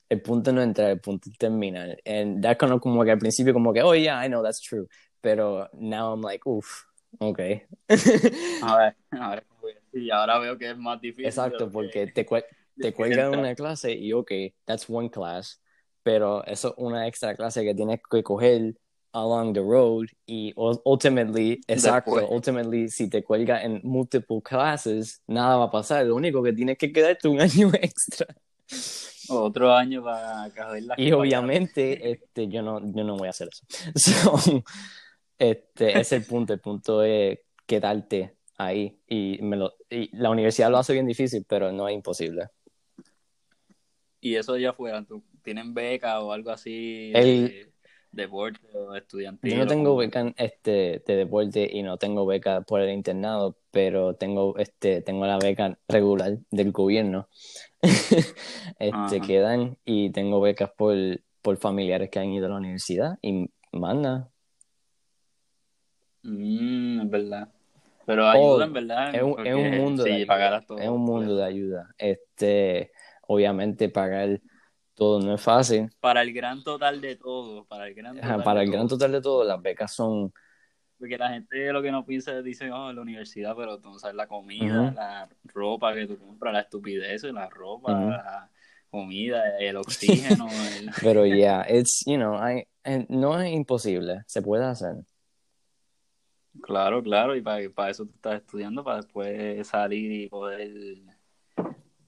[0.09, 1.97] el punto no entra, el punto terminar.
[2.05, 4.61] And that kind of como que al principio como que, oh yeah, I know that's
[4.61, 4.89] true.
[5.21, 6.85] Pero now I'm like, uff,
[7.19, 7.39] ok.
[7.39, 9.45] a ver, a ver,
[9.93, 11.27] y ahora veo que es más difícil.
[11.27, 12.27] Exacto, porque te,
[12.77, 14.33] te cuelgan una clase y ok,
[14.65, 15.63] that's one class,
[16.03, 18.75] pero eso es una extra clase que tienes que coger
[19.15, 25.65] along the road y ultimately, exacto, ultimately si te cuelga en multiple classes, nada va
[25.65, 28.27] a pasar, lo único que tienes que quedarte un año extra.
[29.29, 33.49] Otro año para coger la Y obviamente, este, yo no, yo no voy a hacer
[33.51, 33.65] eso.
[34.45, 34.63] So,
[35.39, 40.71] este, es el punto, el punto es quedarte ahí y, me lo, y la universidad
[40.71, 42.49] lo hace bien difícil, pero no es imposible.
[44.21, 45.05] Y eso ya fuera,
[45.43, 47.13] ¿tienen beca o algo así?
[47.15, 47.74] El,
[48.15, 49.53] deporte o estudiantil.
[49.53, 54.15] Yo no tengo beca este, de deporte y no tengo beca por el internado, pero
[54.15, 57.29] tengo, este, tengo la beca regular del gobierno.
[58.79, 60.97] este, quedan y tengo becas por,
[61.43, 64.31] por familiares que han ido a la universidad y manda.
[66.23, 67.49] Mm, es verdad.
[68.07, 69.15] Pero ayuda, en verdad.
[69.15, 70.65] Es un, mundo, de, ayuda.
[70.79, 71.95] es un mundo de ayuda.
[71.97, 72.93] Este,
[73.27, 74.41] obviamente pagar
[74.95, 75.91] todo no es fácil.
[76.01, 79.21] Para el gran total de todo, para el gran total, para el gran total de
[79.21, 80.33] todo, las becas son...
[80.99, 84.29] Porque la gente lo que no piensa dice, oh, la universidad, pero tú sabes la
[84.29, 88.51] comida, la ropa que tú compras, la estupidez, la ropa, la
[88.89, 90.47] comida, el oxígeno.
[91.03, 92.65] Pero ya, yeah, it's, you know, I,
[93.09, 95.05] no es imposible, se puede hacer.
[96.63, 100.71] Claro, claro, y para, para eso tú estás estudiando, para después salir y poder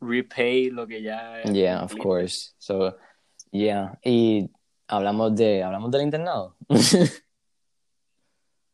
[0.00, 1.42] repay lo que ya...
[1.44, 2.54] Yeah, of course.
[2.58, 2.96] So,
[3.50, 4.50] yeah, y
[4.88, 6.56] hablamos de, hablamos del internado.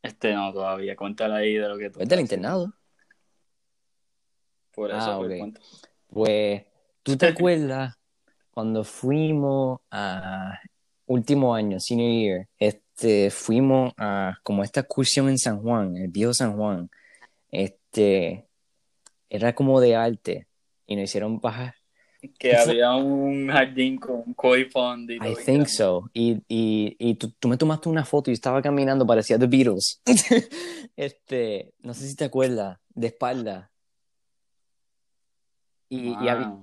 [0.03, 2.01] este no, todavía, cuéntale ahí de lo que tú...
[2.01, 2.73] ¿Es del internado?
[4.75, 5.43] Por eso, ah, pues,
[6.09, 6.63] pues,
[7.03, 7.95] ¿tú te acuerdas
[8.51, 10.59] cuando fuimos a
[11.07, 16.33] último año, senior year, este, fuimos a como esta excursión en San Juan, el viejo
[16.33, 16.91] San Juan,
[17.51, 18.47] este,
[19.29, 20.47] era como de arte
[20.87, 21.75] y nos hicieron bajar.
[22.39, 26.09] Que había un jardín con koi pond y I think so.
[26.13, 30.01] Y, y, y tú, tú, me tomaste una foto y estaba caminando, parecía The Beatles.
[30.97, 33.73] este, no sé si te acuerdas, de espalda.
[35.89, 36.57] Y, y había,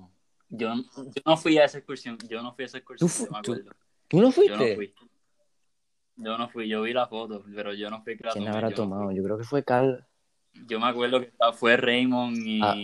[0.48, 3.38] yo, yo no fui a esa excursión, yo no fui a esa excursión, yo me
[3.38, 3.70] acuerdo.
[4.08, 4.52] ¿Tú, no fuiste?
[4.52, 4.94] Yo no fui.
[6.16, 8.16] Yo no fui, yo vi la foto, pero yo no fui.
[8.16, 9.12] ¿Quién la habrá tomado?
[9.12, 10.06] yo creo que fue Carl.
[10.66, 12.60] Yo me acuerdo que fue Raymond y...
[12.62, 12.74] Ah,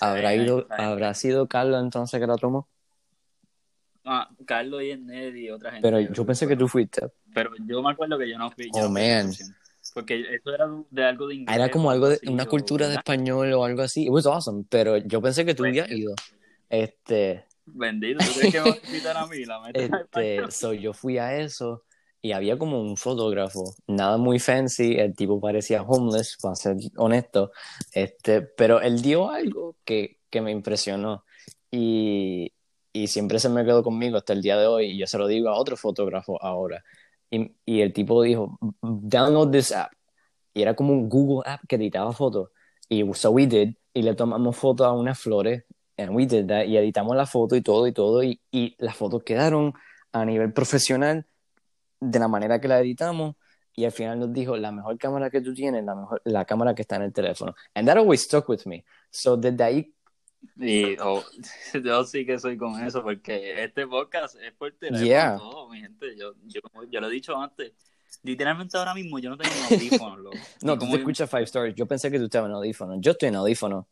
[0.00, 2.68] ¿Habrá, ido, ¿Habrá sido Carlos entonces que la tomó?
[4.04, 5.86] Ah, Carlos y Ned y otra gente.
[5.86, 7.06] Pero yo pensé que tú fuiste.
[7.34, 8.68] Pero yo me acuerdo que yo no fui.
[8.74, 9.32] oh, man.
[9.94, 11.56] Porque eso era de algo de inglés.
[11.56, 14.04] Era como algo de una cultura de español o algo así.
[14.04, 16.14] It was awesome, pero yo pensé que tú habías ido.
[16.68, 17.44] Este.
[17.66, 19.44] Bendito, ¿tú crees que me a invitar a mí?
[19.44, 21.84] La este, so, yo fui a eso
[22.22, 27.52] y había como un fotógrafo, nada muy fancy, el tipo parecía homeless, para ser honesto,
[27.92, 31.24] este, pero él dio algo que, que me impresionó
[31.70, 32.52] y,
[32.92, 35.26] y, siempre se me quedó conmigo hasta el día de hoy y yo se lo
[35.28, 36.84] digo a otro fotógrafo ahora.
[37.30, 39.92] Y, y el tipo dijo, download this app.
[40.52, 42.50] Y era como un Google app que editaba fotos.
[42.88, 45.64] Y so we did, y le tomamos fotos a unas flores
[45.96, 48.96] and we did that, y editamos la foto y todo y todo, y, y las
[48.96, 49.74] fotos quedaron
[50.12, 51.26] a nivel profesional
[52.00, 53.36] de la manera que la editamos,
[53.74, 56.74] y al final nos dijo, la mejor cámara que tú tienes, la, mejor, la cámara
[56.74, 57.54] que está en el teléfono.
[57.74, 58.84] And that always stuck with me.
[59.10, 59.94] So desde ahí...
[60.56, 61.22] Y oh,
[61.84, 66.16] yo sí que soy con eso, porque este podcast es por teléfono todo, mi gente.
[66.16, 66.60] Yo, yo,
[66.90, 67.72] yo lo he dicho antes,
[68.22, 70.34] literalmente ahora mismo yo no tengo audífonos.
[70.62, 71.74] no, tú te escuchas Five Stars.
[71.74, 72.96] Yo pensé que tú estabas en audífonos.
[73.00, 73.84] Yo estoy en audífonos.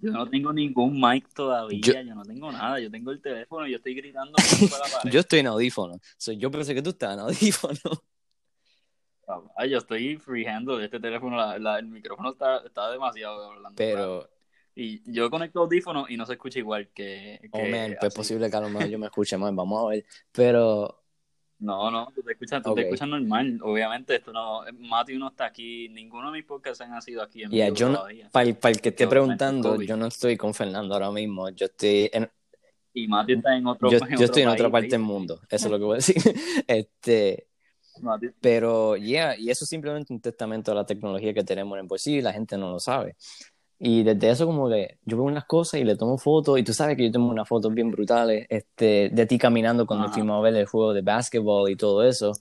[0.00, 3.72] Yo no tengo ningún mic todavía, yo, no tengo nada, yo tengo el teléfono y
[3.72, 4.32] yo estoy gritando
[5.10, 6.00] Yo estoy en audífono,
[6.36, 7.78] yo pensé que tú estás en audífono.
[9.56, 13.76] Ah, yo estoy freehandle este teléfono, el micrófono está, está demasiado hablando.
[13.76, 14.28] Pero...
[14.76, 17.38] Y yo conecto audífonos y no se escucha igual que...
[17.52, 19.88] oh, man, pues es posible que a lo mejor yo me escuche más, vamos a
[19.88, 20.04] ver.
[20.32, 21.03] Pero
[21.64, 23.58] no, no, tú te escuchas, tú te escuchas normal.
[23.62, 27.50] Obviamente, esto no, Mati no está aquí, ninguno de mis podcasts han sido aquí en
[27.50, 27.92] yeah, yo
[28.30, 32.30] para, el, que esté preguntando, yo no estoy con Fernando ahora mismo, yo estoy en...
[32.92, 35.70] Y Mati está en otro Yo, yo estoy en otra parte del mundo, eso es
[35.70, 36.16] lo que voy a decir.
[36.66, 37.48] este,
[38.40, 41.88] pero, yeah, y eso es simplemente un testamento a la tecnología que tenemos en el
[41.88, 43.16] bolsillo y la gente no lo sabe.
[43.78, 46.72] Y desde eso como que yo veo unas cosas y le tomo fotos y tú
[46.72, 50.40] sabes que yo tengo unas fotos bien brutales este, de ti caminando cuando fuimos a
[50.42, 52.32] ver el juego de básquetbol y todo eso,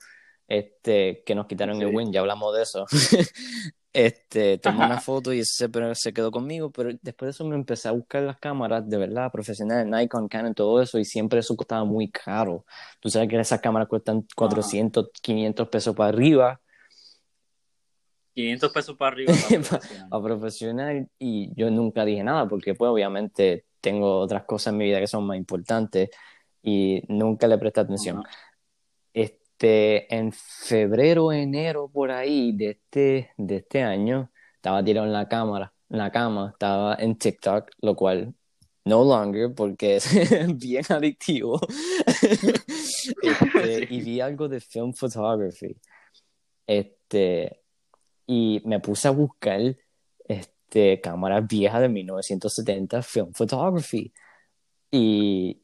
[0.47, 2.85] este, que nos quitaron el win, ya hablamos de eso.
[3.93, 7.55] este, tomé una foto y ese se, se quedó conmigo, pero después de eso me
[7.55, 11.55] empecé a buscar las cámaras de verdad, profesionales, Nikon, Canon, todo eso, y siempre eso
[11.55, 12.65] costaba muy caro.
[12.99, 16.59] Tú sabes que esas cámaras cuestan 400, 500 pesos para arriba
[18.33, 19.33] 500 pesos para arriba.
[20.11, 24.85] a profesional y yo nunca dije nada porque pues obviamente tengo otras cosas en mi
[24.85, 26.09] vida que son más importantes
[26.61, 28.23] y nunca le presté atención.
[29.13, 35.27] Este, en febrero, enero, por ahí de este, de este año, estaba tirado en la
[35.27, 38.33] cámara, en la cama, estaba en TikTok, lo cual
[38.85, 40.09] no longer porque es
[40.57, 41.59] bien adictivo.
[43.21, 45.75] Este, y vi algo de film photography.
[46.65, 47.62] Este,
[48.25, 49.77] y me puse a buscar
[50.73, 54.13] este, cámaras viejas de 1970, film photography.
[54.91, 55.61] Y,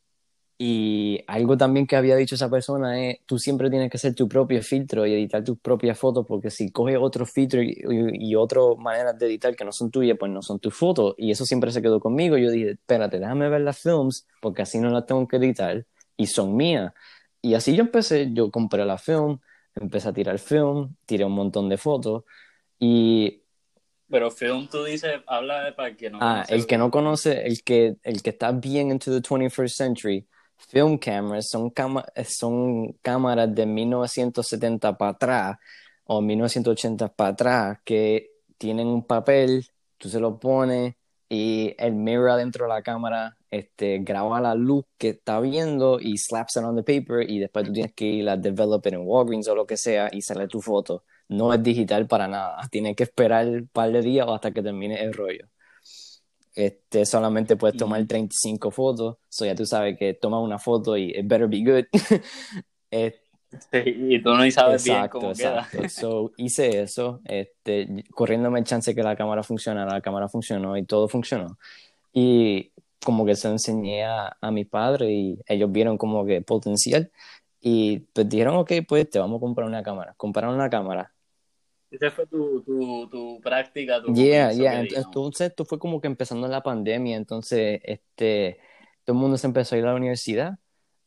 [0.58, 4.28] y algo también que había dicho esa persona es, tú siempre tienes que hacer tu
[4.28, 7.82] propio filtro y editar tus propias fotos, porque si coges otro filtro y,
[8.14, 11.16] y, otras maneras de editar que no son tuyas, pues no son tus fotos.
[11.18, 12.38] Y eso siempre se quedó conmigo.
[12.38, 15.86] Yo dije, espérate, déjame ver las films, porque así no las tengo que editar
[16.18, 16.94] y son mías.
[17.42, 19.40] Y así yo empecé, yo compré la film,
[19.76, 22.24] empecé a tirar film, tiré un montón de fotos
[22.80, 23.44] Y
[24.10, 27.64] pero film, tú dices, habla de para que no Ah, el que no conoce, el
[27.64, 31.72] que, el que está bien into the 21st century, film cameras son,
[32.28, 35.58] son cámaras de 1970 para atrás
[36.06, 40.96] o 1980 para atrás que tienen un papel, tú se lo pones
[41.30, 46.18] y el mirror dentro de la cámara este, graba la luz que está viendo y
[46.18, 49.02] slaps it on the paper y después tú tienes que ir a develop it en
[49.06, 52.60] Walgreens o lo que sea y sale tu foto no es digital para nada.
[52.70, 55.48] Tienes que esperar un par de días hasta que termine el rollo.
[56.56, 61.12] Este, solamente puedes tomar 35 fotos, so ya tú sabes que toma una foto y
[61.12, 61.86] it better be good.
[63.72, 65.78] y tú no sabes bien cómo exacto.
[65.78, 65.90] Queda.
[65.90, 70.84] so, hice eso, este, corriéndome el chance que la cámara funcionara, la cámara funcionó y
[70.84, 71.58] todo funcionó.
[72.12, 72.72] Y
[73.06, 77.10] como que se enseñé a, a mi padre y ellos vieron como que potencial
[77.62, 80.14] y pues dijeron, ok, pues te vamos a comprar una cámara.
[80.18, 81.14] Compraron una cámara,
[81.92, 84.02] esa fue tu, tu, tu práctica.
[84.02, 84.82] Tu yeah, yeah.
[84.82, 88.60] Entonces, esto fue como que empezando la pandemia, entonces, este,
[89.04, 90.60] todo el mundo se empezó a ir a la universidad,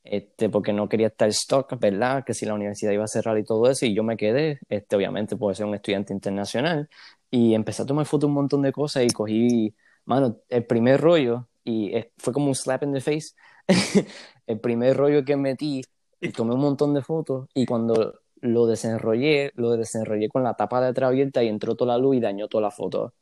[0.03, 2.25] este, porque no quería estar stock, ¿verdad?
[2.25, 4.97] Que si la universidad iba a cerrar y todo eso, y yo me quedé, este,
[4.97, 6.89] obviamente, por ser un estudiante internacional,
[7.31, 11.49] y empecé a tomar fotos un montón de cosas y cogí, mano, el primer rollo,
[11.65, 13.35] y fue como un slap in the face,
[14.47, 15.83] el primer rollo que metí,
[16.21, 20.81] y tomé un montón de fotos, y cuando lo desenrollé, lo desenrollé con la tapa
[20.81, 23.15] de atrás abierta y entró toda la luz y dañó toda la foto.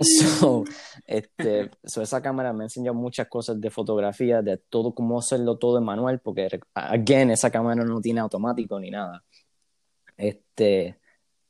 [0.00, 0.64] So,
[1.06, 5.78] este, esa cámara me ha enseñado muchas cosas de fotografía, de todo, cómo hacerlo todo
[5.78, 9.22] en manual, porque, again, esa cámara no tiene automático ni nada.
[10.16, 10.98] Este,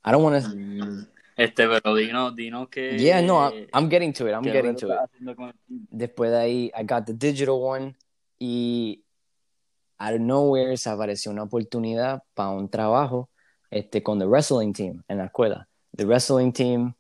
[0.05, 0.57] I don't want to...
[0.57, 2.99] Mm, este, pero dinos, dinos que...
[2.99, 5.55] Yeah, no, I'm getting to it, I'm getting to it.
[5.69, 7.95] Después de ahí, I got the digital one
[8.39, 9.05] y
[10.01, 13.29] out of nowhere se apareció una oportunidad para un trabajo
[13.71, 15.69] este, con the wrestling team en la escuela.
[15.97, 16.95] The wrestling team,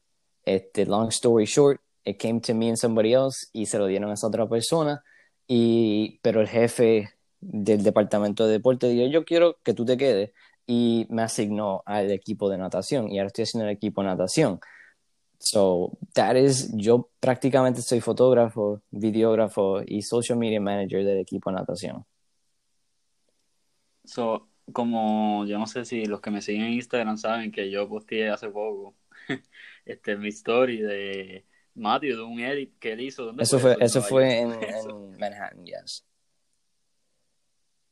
[0.44, 4.10] este, long story short, it came to me and somebody else y se lo dieron
[4.10, 5.02] a esa otra persona.
[5.48, 7.10] Y, pero el jefe
[7.40, 10.30] del departamento de deporte dijo, yo quiero que tú te quedes.
[10.66, 14.60] Y me asignó al equipo de natación y ahora estoy haciendo el equipo de natación.
[15.38, 21.56] So, that is, yo prácticamente soy fotógrafo, videógrafo y social media manager del equipo de
[21.56, 22.04] natación.
[24.10, 27.88] So, como yo no sé si los que me siguen en Instagram saben que yo
[27.88, 28.96] posteé hace poco
[29.84, 33.32] este mi story de Matthew, de un edit que él hizo.
[33.38, 36.04] eso fue, eso fue en, en, Manhattan, yes.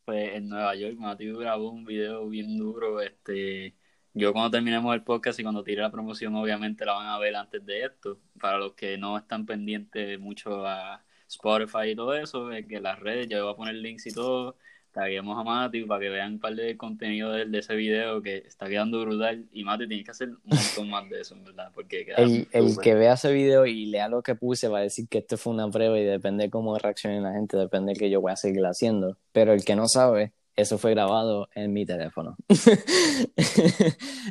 [0.04, 3.00] Pues en Nueva York, Matthew grabó un video bien duro.
[3.00, 3.76] Este,
[4.12, 7.37] yo cuando terminemos el podcast y cuando tire la promoción, obviamente la van a ver
[7.37, 8.18] antes de esto.
[8.40, 12.98] Para los que no están pendientes mucho a Spotify y todo eso, es que las
[12.98, 14.57] redes, yo voy a poner links y todo
[14.98, 18.38] taguemos a Mati para que vean un par de contenido de, de, ese video que
[18.38, 19.44] está quedando brutal.
[19.52, 21.70] Y Mati, tienes que hacer un montón más de eso, en verdad.
[21.72, 25.06] Porque el, el que vea ese video y lea lo que puse va a decir
[25.08, 28.11] que esto fue una prueba y depende de cómo reaccione la gente, depende de que
[28.11, 29.16] yo voy a seguir haciendo.
[29.30, 32.37] Pero el que no sabe, eso fue grabado en mi teléfono.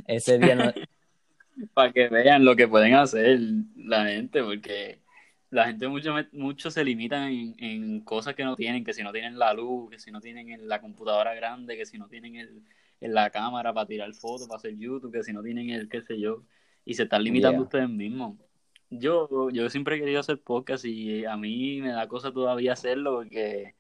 [0.08, 0.74] ese día no...
[1.74, 3.40] para que vean lo que pueden hacer
[3.78, 5.00] la gente, porque
[5.50, 9.12] la gente mucho, mucho se limita en, en, cosas que no tienen, que si no
[9.12, 12.64] tienen la luz, que si no tienen la computadora grande, que si no tienen el,
[13.00, 16.20] la cámara para tirar fotos, para hacer YouTube, que si no tienen el qué sé
[16.20, 16.44] yo,
[16.86, 18.38] y se están limitando ustedes mismos.
[18.90, 23.16] Yo, yo siempre he querido hacer podcast y a mí me da cosa todavía hacerlo
[23.16, 23.76] porque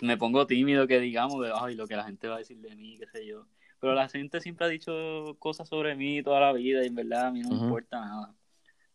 [0.00, 2.74] me pongo tímido que digamos de ay lo que la gente va a decir de
[2.76, 3.46] mí, qué sé yo.
[3.80, 7.26] Pero la gente siempre ha dicho cosas sobre mí toda la vida y en verdad
[7.26, 8.34] a mí no me importa nada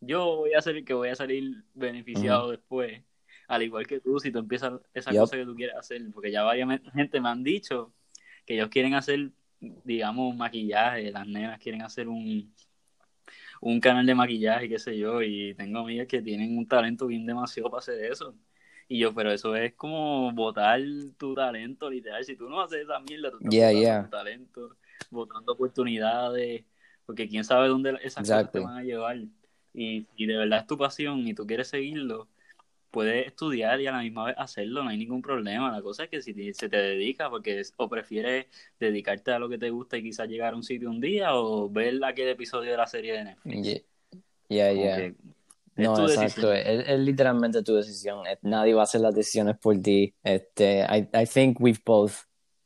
[0.05, 3.01] yo voy a el que voy a salir beneficiado después,
[3.47, 6.43] al igual que tú, si tú empiezas esa cosa que tú quieres hacer, porque ya
[6.43, 7.93] varias gente me han dicho
[8.45, 12.53] que ellos quieren hacer, digamos, maquillaje, las nenas quieren hacer un,
[13.61, 17.25] un canal de maquillaje, qué sé yo, y tengo amigas que tienen un talento bien
[17.25, 18.35] demasiado para hacer eso.
[18.89, 20.79] Y yo, pero eso es como botar
[21.17, 22.23] tu talento, literal.
[22.25, 24.77] Si tú no haces esa mierda, tú estás botando tu talento,
[25.09, 26.65] botando oportunidades,
[27.05, 29.17] porque quién sabe dónde esas cosas te van a llevar.
[29.73, 32.27] Y si de verdad es tu pasión y tú quieres seguirlo,
[32.91, 35.71] puedes estudiar y a la misma vez hacerlo, no hay ningún problema.
[35.71, 38.45] La cosa es que si se te dedica, porque o prefieres
[38.80, 41.69] dedicarte a lo que te gusta y quizás llegar a un sitio un día o
[41.69, 43.84] ver aquel episodio de la serie de Netflix.
[44.47, 45.13] Ya, ya.
[45.76, 46.53] No, exacto.
[46.53, 48.24] Es, literalmente tu decisión.
[48.43, 50.13] Nadie va a hacer las decisiones por ti.
[50.21, 52.13] Este, I, I think we've both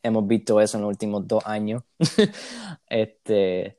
[0.08, 1.84] hemos visto eso en los últimos dos años.
[2.90, 3.78] este,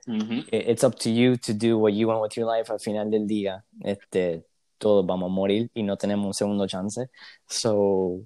[0.50, 2.70] It's up to you to do what you want with your life.
[2.72, 4.44] Al final del día, este,
[4.78, 7.10] todos vamos a morir y no tenemos un segundo chance.
[7.46, 8.20] So,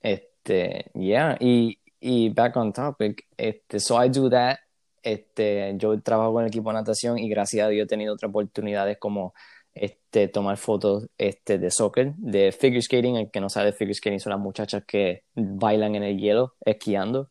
[0.00, 1.36] este, yeah.
[1.40, 4.58] Y, y back on topic, este, so I do that.
[5.06, 8.28] este, yo trabajo con el equipo de natación y gracias a Dios he tenido otras
[8.28, 9.34] oportunidades como
[9.72, 13.14] este, tomar fotos este, de soccer, de figure skating.
[13.16, 16.54] El que no sabe de figure skating son las muchachas que bailan en el hielo,
[16.64, 17.30] esquiando.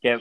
[0.00, 0.18] Que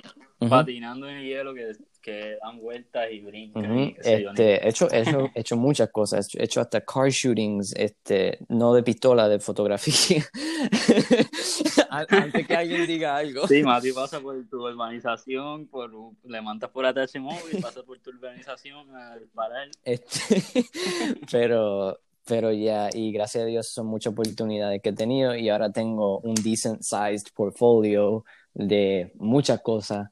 [0.50, 3.94] patinando en el hielo, que que dan vueltas y brincan.
[3.98, 8.74] este, he, hecho, he, hecho, hecho, muchas cosas, he hecho hasta car shootings, este, no
[8.74, 10.24] de pistola, de fotografía.
[11.90, 13.48] Antes que alguien diga algo.
[13.48, 15.92] Sí, Mati pasa por tu urbanización, por,
[16.24, 19.70] le mandas por ATH móvil, pasa por tu urbanización a disparar.
[19.84, 20.44] Este,
[21.32, 25.72] pero, pero ya, y gracias a Dios son muchas oportunidades que he tenido y ahora
[25.72, 28.24] tengo un decent sized portfolio
[28.54, 30.10] de muchas cosas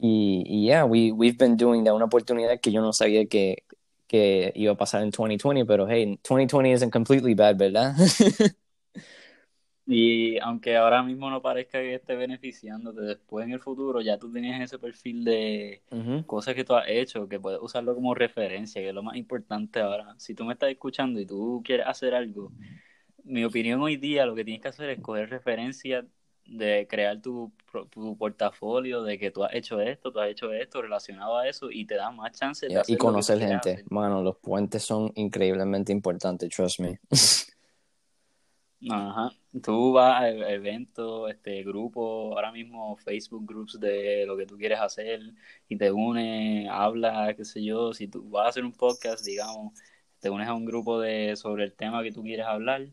[0.00, 3.64] y, y yeah, we, we've been doing that, una oportunidad que yo no sabía que,
[4.06, 7.94] que iba a pasar en 2020, pero hey, 2020 isn't completely bad, ¿verdad?
[9.86, 14.30] y aunque ahora mismo no parezca que esté beneficiándote, después en el futuro ya tú
[14.30, 15.82] tenías ese perfil de
[16.26, 19.80] cosas que tú has hecho, que puedes usarlo como referencia, que es lo más importante
[19.80, 20.14] ahora.
[20.18, 22.52] Si tú me estás escuchando y tú quieres hacer algo,
[23.24, 26.04] mi opinión hoy día lo que tienes que hacer es coger referencias
[26.48, 27.52] de crear tu,
[27.90, 31.70] tu, portafolio de que tú has hecho esto, tú has hecho esto relacionado a eso
[31.70, 33.84] y te da más chances de Y conocer gente.
[33.90, 36.98] Mano, los puentes son increíblemente importantes, trust me.
[38.90, 39.30] Ajá.
[39.62, 44.56] Tú vas a e-, eventos, este grupo, ahora mismo Facebook groups de lo que tú
[44.56, 45.20] quieres hacer
[45.68, 49.72] y te unes, hablas, qué sé yo, si tú vas a hacer un podcast, digamos,
[50.20, 52.88] te unes a un grupo de sobre el tema que tú quieres hablar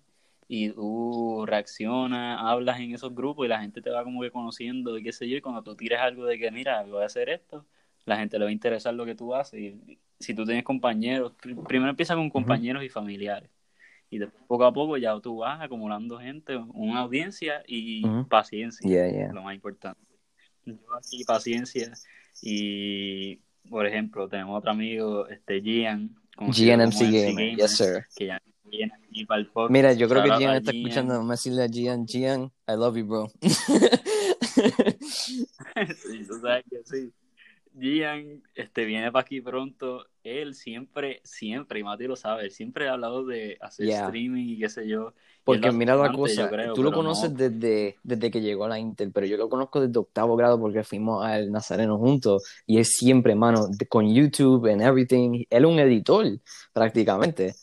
[0.47, 4.97] y tú reaccionas, hablas en esos grupos y la gente te va como que conociendo
[4.97, 7.29] y qué sé yo, y cuando tú tires algo de que, mira, voy a hacer
[7.29, 7.65] esto,
[8.05, 9.59] la gente le va a interesar lo que tú haces.
[9.59, 11.33] Y si tú tienes compañeros,
[11.67, 13.49] primero empieza con compañeros y familiares.
[14.11, 19.41] Y después, poco a poco ya tú vas acumulando gente, una audiencia y paciencia, lo
[19.41, 20.01] más importante.
[20.63, 21.91] Yo aquí paciencia
[22.41, 23.37] y,
[23.69, 26.15] por ejemplo, tenemos otro amigo, este Gian.
[26.51, 28.05] Gian MC Gamer, yes sir.
[28.15, 28.41] Que ya
[29.69, 31.13] Mira, yo creo que Gian está escuchando.
[31.13, 33.31] Vamos a decirle a Gian, Gian, I love you, bro.
[33.41, 33.53] sí,
[36.27, 37.13] tú sabes que sí.
[37.77, 40.05] Gian este, viene para aquí pronto.
[40.23, 44.59] Él siempre, siempre, y Mati lo sabe, él siempre ha hablado de hacer streaming y
[44.59, 45.13] qué sé yo.
[45.43, 49.27] Porque mira la cosa, tú lo conoces desde, desde que llegó a la Intel, pero
[49.27, 53.67] yo lo conozco desde octavo grado porque fuimos al Nazareno juntos y él siempre, mano,
[53.87, 56.25] con YouTube and everything, él es un editor
[56.73, 57.53] prácticamente.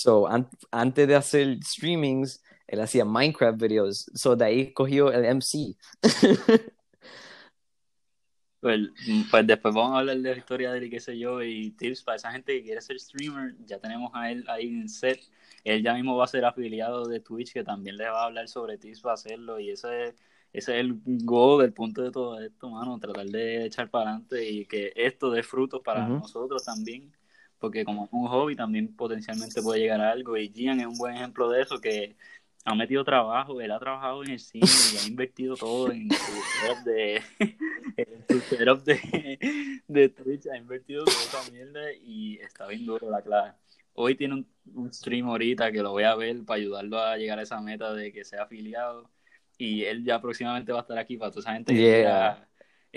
[0.00, 0.28] So,
[0.70, 4.08] antes de hacer streamings, él hacía Minecraft videos.
[4.14, 5.76] So, de ahí cogió el MC.
[8.60, 8.80] pues,
[9.28, 11.72] pues, después vamos a hablar de la historia de él y qué sé yo, y
[11.72, 13.56] tips para esa gente que quiere ser streamer.
[13.66, 15.18] Ya tenemos a él ahí en set.
[15.64, 18.46] Él ya mismo va a ser afiliado de Twitch, que también le va a hablar
[18.46, 19.58] sobre tips para hacerlo.
[19.58, 20.14] Y ese,
[20.52, 23.00] ese es el go del punto de todo esto, mano.
[23.00, 27.12] Tratar de echar para adelante y que esto dé frutos para nosotros también
[27.58, 30.96] porque como es un hobby también potencialmente puede llegar a algo y Gian es un
[30.98, 32.16] buen ejemplo de eso que
[32.64, 36.16] ha metido trabajo, él ha trabajado en el cine y ha invertido todo en su
[36.16, 37.22] setup de,
[37.96, 43.52] en de, de Twitch, ha invertido toda esa mierda y está bien duro la clave.
[43.94, 44.44] Hoy tiene
[44.74, 47.94] un, stream ahorita que lo voy a ver para ayudarlo a llegar a esa meta
[47.94, 49.10] de que sea afiliado
[49.56, 52.47] y él ya próximamente va a estar aquí para toda esa gente que quiera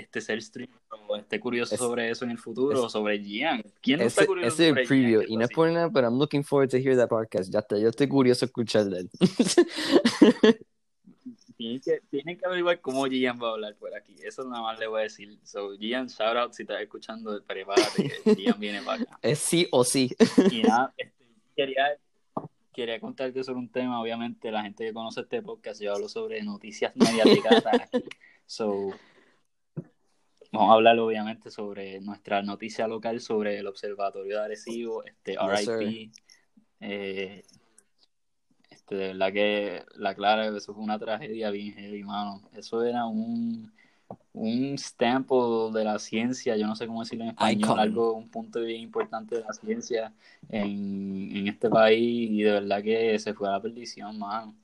[0.02, 0.76] este, ser streamer
[1.08, 3.64] o esté curioso sobre eso en el futuro, o sobre Gian.
[3.82, 6.44] ¿Quién no está curioso ese sobre preview, y no es por nada, pero I'm looking
[6.44, 7.52] forward to hear that podcast.
[7.52, 9.10] Ya está, yo estoy curioso escuchar de él.
[11.58, 14.16] tienen, que, tienen que averiguar cómo Gian va a hablar por aquí.
[14.24, 15.38] Eso nada más le voy a decir.
[15.44, 19.20] So, Gian, shout out si estás escuchando, prepárate que Gian viene para acá.
[19.22, 20.10] Es sí o sí.
[20.52, 21.26] Y nada, este,
[21.56, 21.98] quería
[22.74, 26.42] quería contarte sobre un tema, obviamente la gente que conoce este podcast, yo hablo sobre
[26.42, 28.04] noticias mediáticas aquí.
[28.46, 28.92] So,
[30.52, 36.12] Vamos a hablar obviamente sobre nuestra noticia local sobre el Observatorio de Arecibo, este RIP.
[36.82, 37.44] Eh,
[38.70, 42.42] este, de verdad que la clara, eso fue una tragedia bien heavy, mano.
[42.54, 43.72] Eso era un,
[44.34, 45.30] un stamp
[45.74, 49.36] de la ciencia, yo no sé cómo decirlo en español, algo, un punto bien importante
[49.36, 50.14] de la ciencia
[50.50, 54.56] en, en este país y de verdad que se fue a la perdición, mano.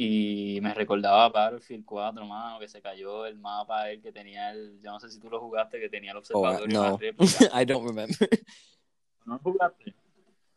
[0.00, 4.80] Y me recordaba Battlefield 4, mano, que se cayó el mapa, el que tenía el.
[4.80, 6.68] Yo no sé si tú lo jugaste, que tenía el oh, observatorio.
[6.72, 6.98] no,
[7.60, 8.16] I don't remember.
[9.26, 9.96] ¿No jugaste?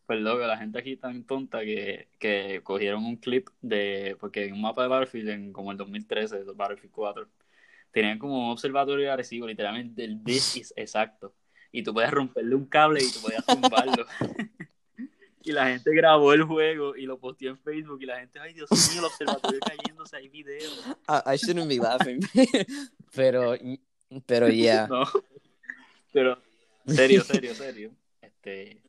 [0.05, 4.15] Pues loco, la gente aquí tan tonta que, que cogieron un clip de.
[4.19, 7.27] Porque en un mapa de Battlefield, en como el 2013, Battlefield 4,
[7.89, 11.33] tenían como un observatorio de Arecibo, literalmente el this is exacto.
[11.71, 14.05] Y tú puedes romperle un cable y tú podías tumbarlo.
[15.43, 18.53] y la gente grabó el juego y lo posteó en Facebook y la gente, ay
[18.53, 20.85] Dios mío, el observatorio cayéndose, hay videos.
[21.07, 22.19] I, I shouldn't be laughing.
[23.15, 23.55] pero,
[24.25, 24.87] pero yeah.
[24.87, 25.03] No,
[26.11, 26.37] Pero,
[26.85, 27.91] serio, serio, serio.
[28.21, 28.81] Este,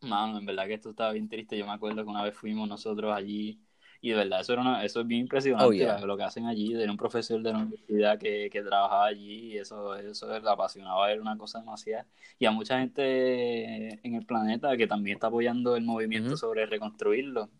[0.00, 1.58] mano, en verdad que esto estaba bien triste.
[1.58, 3.60] Yo me acuerdo que una vez fuimos nosotros allí
[4.02, 6.72] y de verdad eso, era eso es bien impresionante oh, lo que hacen allí.
[6.72, 11.12] De un profesor de la universidad que, que trabajaba allí y eso, eso le apasionaba,
[11.12, 12.06] era una cosa demasiada.
[12.38, 17.50] Y a mucha gente en el planeta que también está apoyando el movimiento sobre reconstruirlo,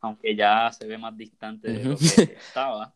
[0.00, 2.04] aunque ya se ve más distante de lo que
[2.38, 2.92] estaba.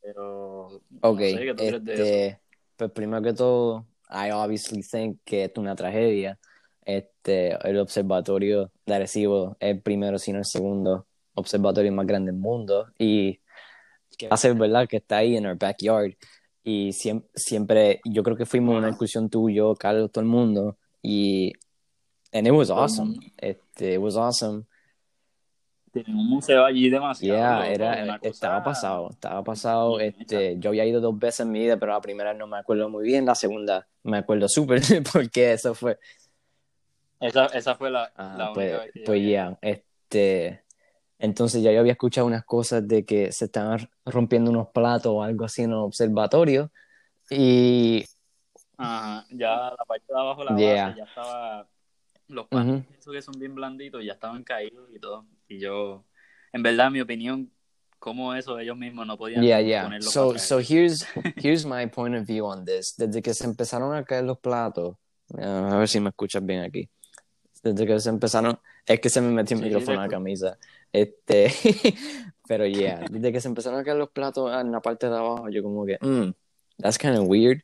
[0.00, 2.40] Pero, ok, este,
[2.76, 6.38] pues primero que todo, I obviously think que es una tragedia.
[6.84, 11.06] Este, el observatorio de Arecibo es el primero, sino el segundo
[11.40, 12.88] observatorio más grande del mundo.
[12.98, 13.40] Y
[14.28, 16.14] a ser verdad que está ahí en our backyard.
[16.62, 20.30] Y siempre, siempre yo creo que fuimos a una excursión tú, yo, Carlos, todo el
[20.30, 20.76] mundo.
[21.02, 21.52] Y
[22.32, 23.18] and it was awesome.
[23.38, 24.64] Este, it was awesome
[25.92, 27.64] tienen un museo allí demasiado.
[27.64, 30.00] era, estaba pasado, estaba pasado.
[30.00, 32.88] este, yo había ido dos veces en mi vida, pero la primera no me acuerdo
[32.88, 34.80] muy bien, la segunda me acuerdo súper
[35.12, 35.98] porque eso fue.
[37.18, 40.62] Esa, esa fue la, la pues, única vez que Pues ya, este.
[41.20, 45.22] Entonces ya yo había escuchado unas cosas de que se estaban rompiendo unos platos o
[45.22, 46.72] algo así en el observatorio.
[47.28, 48.04] Y.
[48.78, 51.68] Ajá, ya la parte de abajo la base ya estaba.
[52.28, 55.26] Los paneles, esos que son bien blanditos, ya estaban caídos y todo.
[55.48, 56.04] Y yo,
[56.52, 57.50] en verdad, mi opinión,
[57.98, 60.00] como eso ellos mismos no podían yeah, yeah.
[60.00, 61.04] So, so here's,
[61.36, 62.94] here's my point of view on this.
[62.96, 64.96] Desde que se empezaron a caer los platos,
[65.36, 66.88] a ver si me escuchas bien aquí.
[67.62, 70.56] Desde que se empezaron, es que se me metió el micrófono en la camisa.
[70.92, 71.52] Este,
[72.48, 75.48] pero yeah, desde que se empezaron a caer los platos en la parte de abajo,
[75.50, 76.32] yo como que, mm,
[76.78, 77.62] that's kind of weird.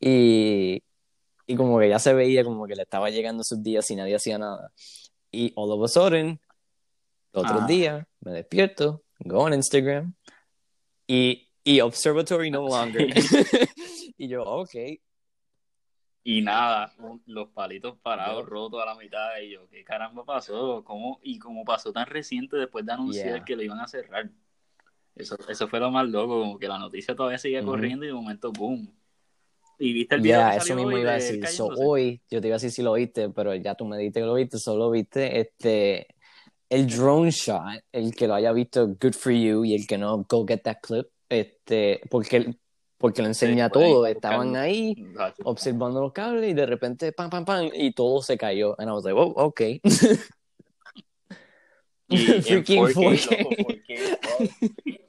[0.00, 0.82] Y,
[1.46, 4.14] y como que ya se veía como que le estaba llegando sus días y nadie
[4.14, 4.72] hacía nada.
[5.30, 6.40] Y all of a sudden,
[7.32, 7.66] otro ah.
[7.66, 10.14] día me despierto, go on Instagram
[11.06, 13.08] y, y Observatory no longer.
[14.18, 14.74] y yo, ok.
[16.30, 16.92] Y nada,
[17.24, 19.38] los palitos parados, rotos a la mitad.
[19.42, 20.84] Y yo, ¿qué caramba pasó?
[20.84, 24.28] ¿Cómo, y cómo pasó tan reciente después de anunciar que lo iban a cerrar.
[25.16, 28.12] Eso, eso fue lo más loco, como que la noticia todavía seguía corriendo y de
[28.12, 28.94] momento, boom.
[29.78, 30.50] Y viste el video.
[30.50, 31.42] eso mismo iba a decir.
[31.78, 34.26] hoy, yo te iba a decir si lo viste, pero ya tú me dijiste que
[34.26, 36.08] lo viste, solo viste este
[36.68, 40.26] el drone shot, el que lo haya visto, good for you, y el que no,
[40.28, 42.54] go get that clip, este, porque,
[42.98, 44.96] porque lo enseña todo, estaban ahí
[45.44, 48.74] observando los cables y de repente, pam, pam, pam, y todo se cayó.
[48.78, 49.60] And I was like, oh, ok.
[52.08, 54.98] Freaking 4K.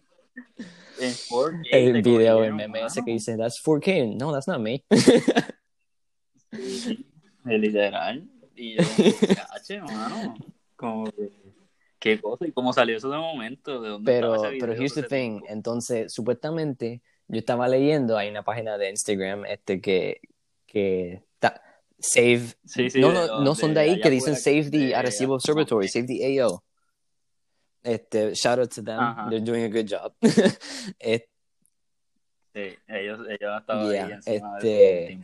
[1.01, 4.17] En 4K el video, el meme ese que dice, that's 4K.
[4.17, 4.83] No, that's not me.
[7.45, 8.27] literal.
[8.53, 8.83] Y yo,
[9.49, 10.35] caché, mano.
[10.75, 11.09] Como
[11.99, 13.81] qué cosa y cómo salió eso de momento.
[13.81, 15.39] ¿De dónde pero, pero here's the thing.
[15.47, 20.19] Entonces, supuestamente, yo estaba leyendo, hay una página de Instagram este que,
[20.65, 21.23] que
[21.99, 22.55] save.
[22.95, 26.63] no, no, no son de ahí que dicen save the Arecibo Observatory, save the AO.
[27.83, 28.99] Este, shout out to them,
[29.29, 30.13] they're doing a good job.
[32.53, 35.19] sí, ellos, ellos estaban ahí encima este,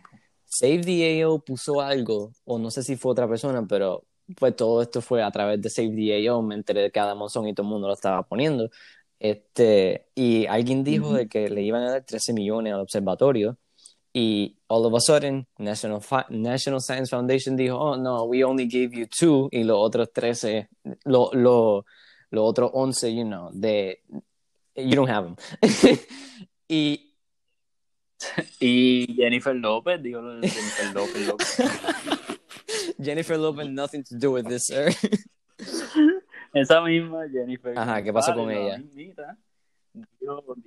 [0.45, 4.05] Save the AO puso algo, o no sé si fue otra persona, pero
[4.37, 7.47] pues todo esto fue a través de Save the AO, me enteré de cada monzón
[7.47, 8.69] y todo el mundo lo estaba poniendo.
[9.31, 13.57] Este, y alguien dijo de que le iban a dar 13 millones al observatorio
[14.13, 15.99] y all of a sudden National,
[16.29, 20.69] National Science Foundation dijo, oh no, we only gave you two y los otros 13,
[21.05, 21.85] los lo,
[22.29, 23.99] lo otros 11, you know, de,
[24.75, 25.35] you don't have them.
[26.69, 27.11] y
[28.59, 31.57] y Jennifer López, digo Jennifer López, López.
[33.01, 34.91] Jennifer Lopez, nothing to do with this, sir.
[36.55, 37.77] Esa misma Jennifer.
[37.77, 38.81] Ajá, ¿qué pasó con ella?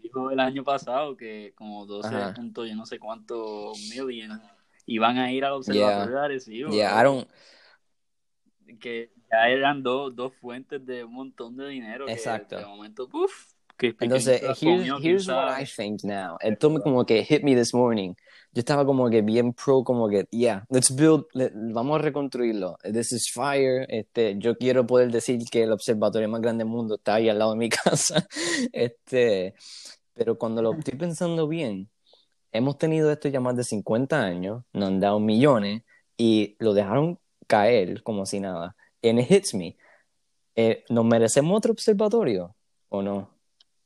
[0.03, 4.41] Dijo, el año pasado que como 12 puntos, yo no sé cuántos million
[4.87, 6.71] iban a ir al observatorio yeah.
[6.71, 7.29] Yeah, I don't...
[8.79, 12.07] Que ya eran dos, dos fuentes de un montón de dinero.
[12.07, 12.57] Exacto.
[12.57, 16.37] Que de momento, uff, entonces, here's, here's what I think now.
[16.41, 18.15] Esto como que hit me this morning.
[18.53, 21.27] Yo estaba como que bien pro, como que, yeah, let's build,
[21.73, 22.79] vamos a reconstruirlo.
[22.83, 23.87] This is fire.
[23.89, 27.39] Este, yo quiero poder decir que el observatorio más grande del mundo está ahí al
[27.39, 28.27] lado de mi casa.
[28.73, 29.55] Este,
[30.15, 31.91] pero cuando lo estoy pensando bien,
[32.53, 35.83] hemos tenido esto ya más de 50 años, nos han dado millones
[36.17, 38.77] y lo dejaron caer como si nada.
[39.03, 39.77] And it hits me.
[40.57, 42.57] Eh, ¿Nos merecemos otro observatorio
[42.89, 43.31] o no?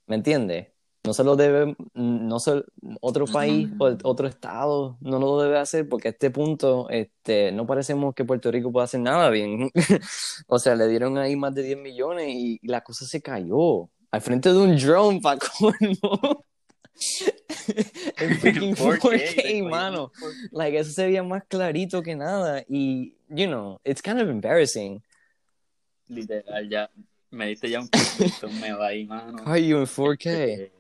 [0.06, 0.71] ¿Me entiendes?
[1.04, 2.62] No se lo debe, no se,
[3.00, 7.66] otro país o otro estado no lo debe hacer porque a este punto este, no
[7.66, 9.70] parecemos que Puerto Rico pueda hacer nada bien.
[10.46, 14.20] o sea, le dieron ahí más de 10 millones y la cosa se cayó al
[14.20, 15.72] frente de un drone, Paco.
[18.18, 20.12] en freaking 4K, mano.
[20.50, 22.64] Like, eso se veía más clarito que nada.
[22.68, 25.02] Y, you know, it's kind of embarrassing.
[26.08, 26.90] Literal, ya.
[27.30, 27.88] Me diste ya un
[28.60, 29.42] me va ahí, mano.
[29.46, 30.70] Are you in 4K?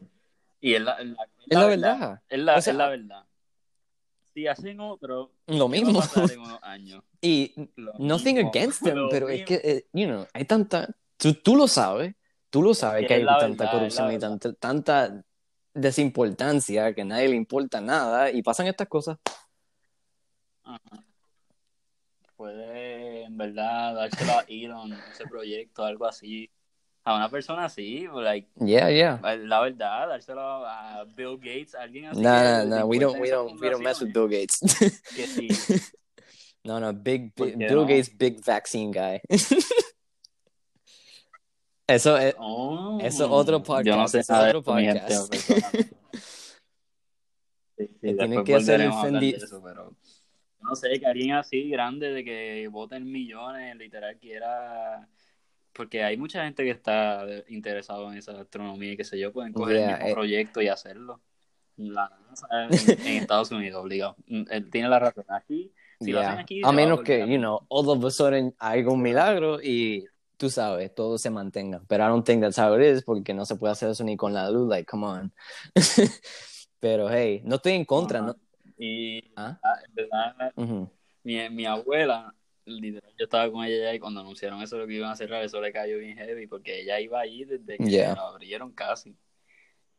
[0.62, 2.22] Y es la, la, es la, verdad.
[2.28, 3.24] Es la, es la verdad.
[4.32, 6.00] Si hacen otro, lo mismo.
[6.62, 7.02] Años?
[7.24, 10.88] Y Lo nothing mismo, against them, lo pero es que, eh, you know, hay tanta.
[11.16, 12.14] Tú, tú lo sabes.
[12.50, 15.24] Tú lo sabes Es que hay tanta verdad, corrupción y tanta, tanta
[15.72, 19.18] desimportancia que a nadie le importa nada y pasan estas cosas.
[20.64, 21.04] Ajá.
[22.36, 26.50] Puede, en verdad, dárselo a Elon, ese proyecto, algo así.
[27.04, 29.20] A una persona así, like, Yeah, yeah.
[29.36, 32.20] la verdad, dárselo a Bill Gates, a alguien así.
[32.20, 34.60] No, no, no, we don't, we don't, we don't mess with Bill Gates.
[35.16, 35.48] Que sí.
[36.64, 37.86] no, no, big, ¿Por big Bill no?
[37.86, 39.20] Gates, big vaccine guy.
[41.88, 45.28] Eso es, Oh, Eso otro podcast, Yo no sé nada otro gente, podcast.
[45.30, 45.96] personalmente.
[47.78, 49.96] Sí, sí, tiene que ser eso, pero
[50.60, 55.08] no sé, que alguien así grande de que voten millones, literal, quiera...
[55.72, 59.52] Porque hay mucha gente que está interesado en esa astronomía y qué sé yo, pueden
[59.52, 60.14] coger Yeah, el mismo eh.
[60.14, 61.20] proyecto y hacerlo.
[61.76, 62.68] La NASA en,
[63.06, 64.16] en Estados Unidos, obligado.
[64.26, 65.24] Mm, Él tiene la razón.
[65.28, 66.60] Aquí, si lo hacen aquí...
[66.64, 68.54] A menos que, you know, all of a sudden
[68.86, 70.04] un milagro y
[70.36, 71.80] tú sabes, todo se mantenga.
[71.86, 74.16] Pero I don't think that's how it is porque no se puede hacer eso ni
[74.16, 75.32] con la luz, like, come on.
[76.80, 78.20] Pero hey, no estoy en contra.
[78.20, 78.36] ¿no?
[78.76, 79.58] Y, ¿Ah?
[79.62, 80.52] ah, en verdad.
[81.22, 82.34] Mi, mi abuela,
[82.66, 85.42] literal, yo estaba con ella ya y cuando anunciaron eso lo que iban a cerrar,
[85.44, 88.14] eso le cayó bien heavy porque ella iba ahí desde que Yeah.
[88.14, 89.16] lo abrieron casi.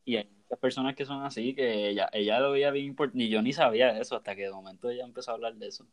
[0.05, 3.29] Y hay muchas personas que son así, que ella, ella lo veía bien importante, y
[3.29, 5.87] yo ni sabía eso hasta que de momento ella empezó a hablar de eso.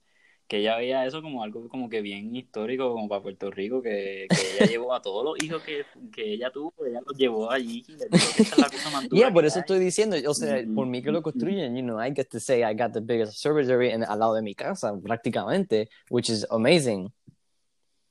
[0.50, 4.30] Que ella veía eso como algo como que bien histórico como para Puerto Rico, que,
[4.34, 7.84] que ella llevó a todos los hijos que, que ella tuvo, ella los llevó allí
[7.88, 7.94] y
[8.40, 9.64] esta es la cosa más dura Yeah, por eso hay.
[9.64, 11.58] estoy diciendo, o sea, Ujú, por mí que lo ujú.
[11.58, 14.34] construyen, you know, I get to say I got the biggest observatory en, al lado
[14.34, 17.12] de mi casa, prácticamente, which is amazing.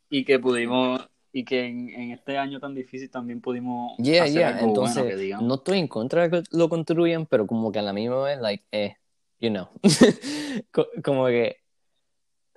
[0.09, 4.41] Y que pudimos, y que en, en este año tan difícil también pudimos Yeah, hacer
[4.41, 7.71] yeah, algo entonces, bueno, que no estoy en contra de que lo construyan, pero como
[7.71, 8.95] que a la misma vez, like, eh,
[9.39, 9.67] you know,
[10.71, 11.57] Co- como que,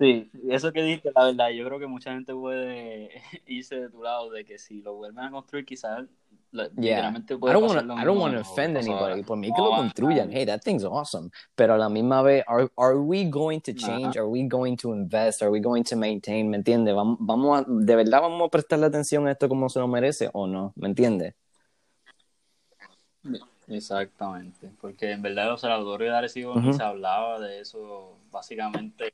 [0.03, 3.09] Sí, eso que dijiste, la verdad, yo creo que mucha gente puede
[3.47, 6.03] irse de tu lado de que si lo vuelven a construir, quizás
[6.51, 9.53] yeah, literalmente I don't pasar wanna, lo I don't wanna que offend anybody, por mí
[9.53, 13.23] que lo construyan, hey, that thing's awesome, pero a la misma vez, are, are we
[13.23, 16.93] going to change, are we going to invest, are we going to maintain, ¿me entiendes?
[16.93, 20.29] Vamos, vamos a, de verdad vamos a prestarle atención a esto como se lo merece
[20.33, 21.33] o no, ¿me entiendes?
[23.69, 26.73] Exactamente, porque en verdad el observatorio de Arecibo ni Ujú.
[26.73, 29.13] se hablaba de eso básicamente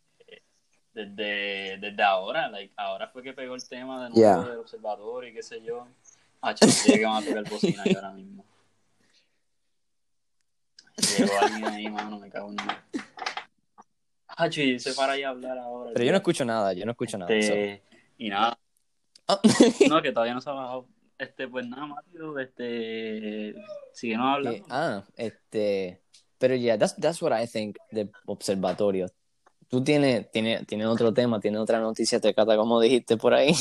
[0.93, 4.49] desde, desde ahora, like, ahora fue que pegó el tema de nuevo Yeah.
[4.49, 5.87] del observatorio y qué sé yo.
[6.41, 8.45] Ah, que van a tocar bocina ahí ahora mismo.
[11.17, 12.83] Llegó alguien ahí, mano, me cago en nada.
[14.27, 15.91] Ah, chico, se para ahí a hablar ahora.
[15.93, 17.29] Pero yo no escucho nada, yo no escucho nada.
[17.29, 17.35] so.
[17.35, 17.81] Este,
[18.17, 18.57] y nada,
[19.27, 19.39] Ah.
[19.89, 20.87] no, que todavía no se ha bajado.
[21.17, 23.53] Este, pues nada, Mario, este,
[23.93, 24.65] síguenos Eh, hablando.
[24.69, 26.01] ah, este,
[26.37, 29.07] pero yeah, that's, that's what I think del observatorio.
[29.69, 33.53] Tú tienes, tienes, tienes otro tema, tienes otra noticia, te cata como dijiste por ahí.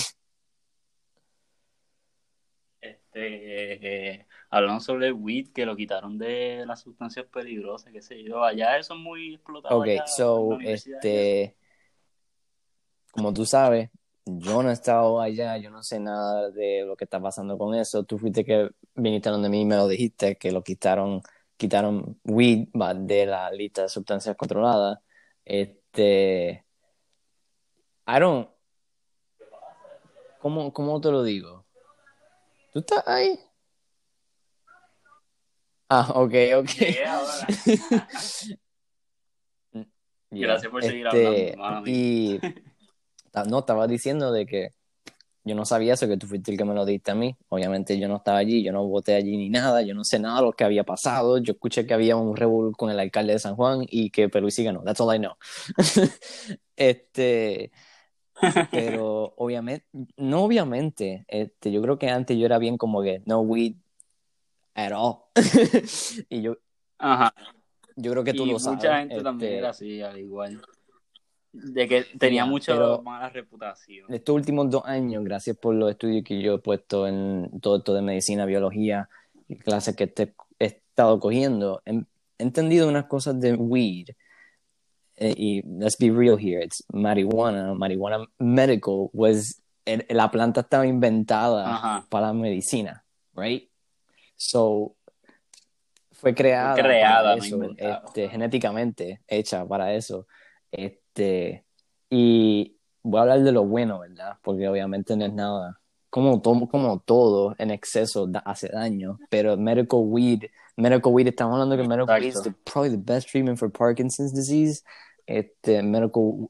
[2.80, 8.22] Este, eh, hablando sobre el weed, que lo quitaron de las sustancias peligrosas, qué sé
[8.22, 8.42] yo.
[8.42, 9.78] Allá eso es muy explotado.
[9.78, 11.56] Ok, so, este,
[13.10, 13.90] como tú sabes,
[14.24, 17.74] yo no he estado allá, yo no sé nada de lo que está pasando con
[17.74, 18.04] eso.
[18.04, 21.20] Tú fuiste que viniste donde mí y me lo dijiste, que lo quitaron,
[21.58, 25.00] quitaron weed de la lista de sustancias controladas.
[25.98, 26.64] Este,
[28.06, 28.48] I don't,
[30.38, 31.66] ¿cómo, cómo te lo digo?
[32.72, 33.36] ¿Tú estás ahí?
[35.88, 36.70] Ah, ok, ok.
[36.70, 37.20] Yeah,
[40.30, 41.90] Gracias por seguir este, hablando.
[41.90, 42.38] Y
[43.48, 44.74] no, estaba diciendo de que
[45.44, 47.36] yo no sabía eso, que tú fuiste el que me lo diste a mí.
[47.48, 50.36] Obviamente yo no estaba allí, yo no voté allí ni nada, yo no sé nada
[50.40, 51.38] de lo que había pasado.
[51.38, 54.64] Yo escuché que había un revuelo con el alcalde de San Juan y que Peluisi
[54.64, 54.82] ganó.
[54.82, 55.34] That's all I know.
[56.76, 57.70] este,
[58.70, 59.86] pero obviamente,
[60.16, 63.74] no obviamente, este, yo creo que antes yo era bien como que no weed
[64.74, 65.24] at all.
[66.28, 66.58] y yo,
[66.98, 67.34] Ajá.
[67.96, 68.78] yo creo que tú y lo sabes.
[68.78, 70.60] mucha gente también este, era así, al igual.
[71.52, 74.12] De que tenía pero- mala reputación.
[74.12, 77.94] estos últimos dos años, gracias por los estudios que yo he puesto en todo esto
[77.94, 79.08] de medicina, biología
[79.64, 82.02] clases que te- he estado cogiendo, he,
[82.38, 84.10] entendido unas cosas de weed.
[85.16, 87.74] Eh, y let's be real here, it's marijuana.
[87.74, 92.06] Marijuana medical was, el- la planta estaba inventada Ajá.
[92.08, 93.68] para la medicina, right?
[94.36, 94.94] So,
[96.12, 100.26] fue creada, para eso, este, genéticamente hecha para eso.
[100.70, 101.00] Este,
[102.10, 104.36] y voy a hablar de lo bueno, ¿verdad?
[104.42, 105.80] Porque obviamente no es nada.
[106.10, 110.44] Como, todo, como todo en exceso hace daño, pero medical weed,
[110.76, 114.82] medical weed, estamos hablando que medical weed es probably the best treatment for Parkinson's disease.
[115.26, 116.48] Este, medical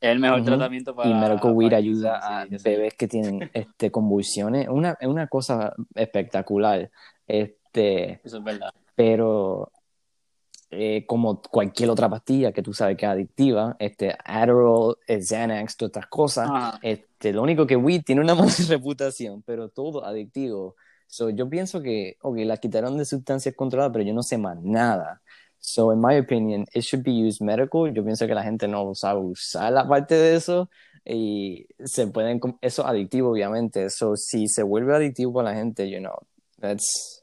[0.00, 1.08] el mejor tratamiento para.
[1.08, 4.68] Y medical weed ayuda a bebés que tienen este, convulsiones.
[4.68, 6.90] Una, es una cosa espectacular.
[7.26, 8.70] Este, Eso es verdad.
[8.94, 9.72] Pero
[10.70, 15.76] eh, como cualquier otra pastilla que tú sabes que es adictiva, este, Adderall, eh, Xanax,
[15.76, 16.50] todas estas cosas,
[16.82, 20.76] este, lo único que weed tiene una mala reputación, pero todo adictivo.
[21.06, 24.60] So, yo pienso que, ok, la quitaron de sustancias controladas, pero yo no sé más
[24.60, 25.22] nada.
[25.58, 27.92] So, in my opinion, it should be used medical.
[27.92, 30.68] Yo pienso que la gente no sabe usar la parte de eso
[31.04, 33.88] y se pueden, eso es adictivo, obviamente.
[33.90, 36.16] So, si se vuelve adictivo para la gente, you know,
[36.60, 37.15] that's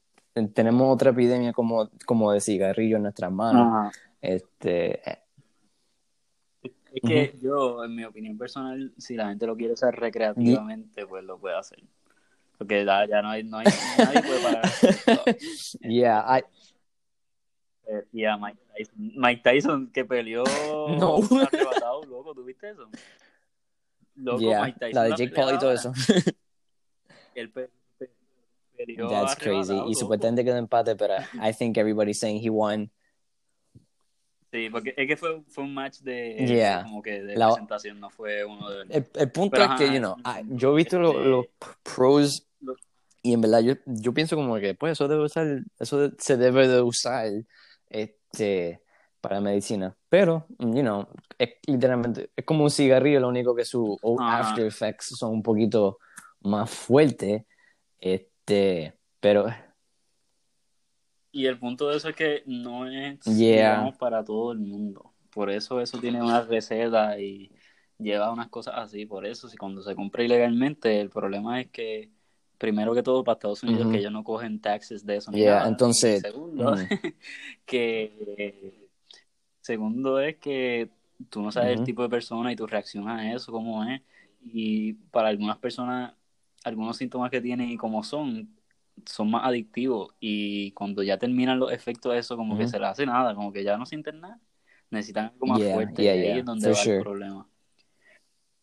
[0.54, 3.94] tenemos otra epidemia como, como de cigarrillo en nuestras manos.
[4.22, 5.02] Este,
[6.94, 11.24] es que yo, en mi opinión personal, si la gente lo quiere usar recreativamente, pues
[11.24, 11.84] lo puede hacer.
[12.56, 13.66] Porque ya, ya no hay, no hay
[13.98, 14.72] nadie puede parar.
[15.82, 16.44] yeah, I...
[17.86, 19.12] Eh, yeah, Mike Tyson.
[19.16, 20.44] Mike Tyson que peleó
[21.00, 21.18] no.
[21.42, 22.88] arrebatado, loco, ¿tú viste eso?
[24.16, 24.94] Loco, Mike Tyson.
[24.94, 25.92] La de Jake Paul y todo eso.
[27.34, 27.52] El
[29.10, 29.80] That's crazy.
[29.88, 32.92] Y supuestamente quedó empate, pero I think everybody's saying he won.
[34.52, 38.46] Sí, porque es que fue, fue un match de, como que de presentación, no fue
[38.46, 39.04] uno de...
[39.16, 40.16] El, punto es que, you know,
[40.50, 41.50] yo he visto los, este,
[41.82, 42.48] pros
[43.24, 46.68] y en verdad yo, yo pienso como que, pues, eso debe usar, eso se debe
[46.68, 47.32] de usar
[47.90, 48.82] este,
[49.22, 49.96] para medicina.
[50.10, 51.08] Pero, you know,
[51.40, 56.00] es, literalmente, es como un cigarrillo, lo único que sus after effects son un poquito
[56.42, 57.44] más fuertes.
[58.00, 59.46] Este, este, pero...
[61.32, 63.18] Y el punto de eso es que no es
[63.98, 65.14] para todo el mundo.
[65.32, 67.52] Por eso eso tiene una receta y
[67.98, 69.08] lleva unas cosas así.
[69.08, 72.12] Por eso, si cuando se compra ilegalmente, el problema es que,
[72.60, 75.32] primero que todo, para Estados Unidos, que ellos no cogen taxes de eso.
[75.34, 76.22] entonces.
[76.22, 76.76] segundo,
[77.66, 78.90] que.
[79.60, 80.90] Segundo es que
[81.30, 84.02] tú no sabes el tipo de persona y tu reacción a eso, cómo es.
[84.44, 86.14] Y para algunas personas
[86.64, 88.50] algunos síntomas que tienen y como son,
[89.06, 92.90] son más adictivos y cuando ya terminan los efectos de eso, como que se les
[92.90, 94.40] hace nada, como que ya no sienten nada,
[94.90, 97.48] necesitan algo más fuerte y ahí es donde va el problema.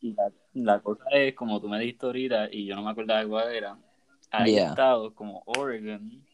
[0.02, 0.16] Y
[0.54, 3.78] la, cosa es, como tú me dijiste ahorita, y yo no me acordaba cuál era,
[4.30, 6.24] hay estados como Oregon,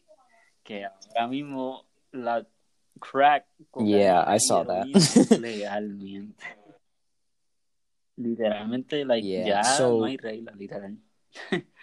[0.63, 2.45] que ahora mismo la
[2.99, 3.45] crack
[3.79, 4.85] yeah, I saw that.
[5.39, 6.43] legalmente.
[8.15, 11.06] Literalmente, like, ya no hay reglas, literalmente.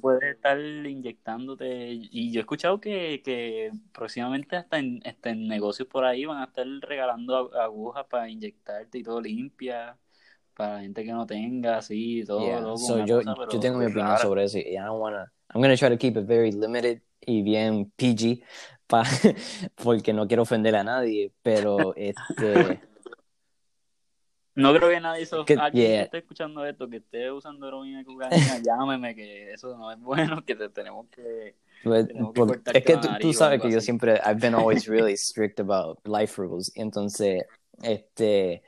[0.00, 1.90] puedes estar inyectándote.
[1.92, 6.38] Y yo he escuchado que, que próximamente hasta en, hasta en negocios por ahí van
[6.38, 9.96] a estar regalando agujas para inyectarte y todo limpia.
[10.54, 12.74] Para la gente que no tenga, así, todo.
[13.06, 14.58] yo, yo tengo mi opinión sobre eso.
[14.58, 18.42] Y I don't wanna, I'm gonna try to keep it very limited y bien PG.
[18.88, 19.04] Pa,
[19.76, 21.32] porque no quiero ofender a nadie.
[21.42, 22.80] Pero este.
[24.58, 25.26] No creo que nadie.
[25.46, 29.92] Que, alguien esté escuchando esto, que esté usando heroína y cocaína, llámeme, que eso no
[29.92, 31.54] es bueno, que te tenemos que.
[31.84, 32.08] Pues,
[32.74, 36.72] es que tú, sabes que yo siempre, I've been always really strict about life rules.
[36.74, 37.44] Entonces,
[37.82, 38.62] este,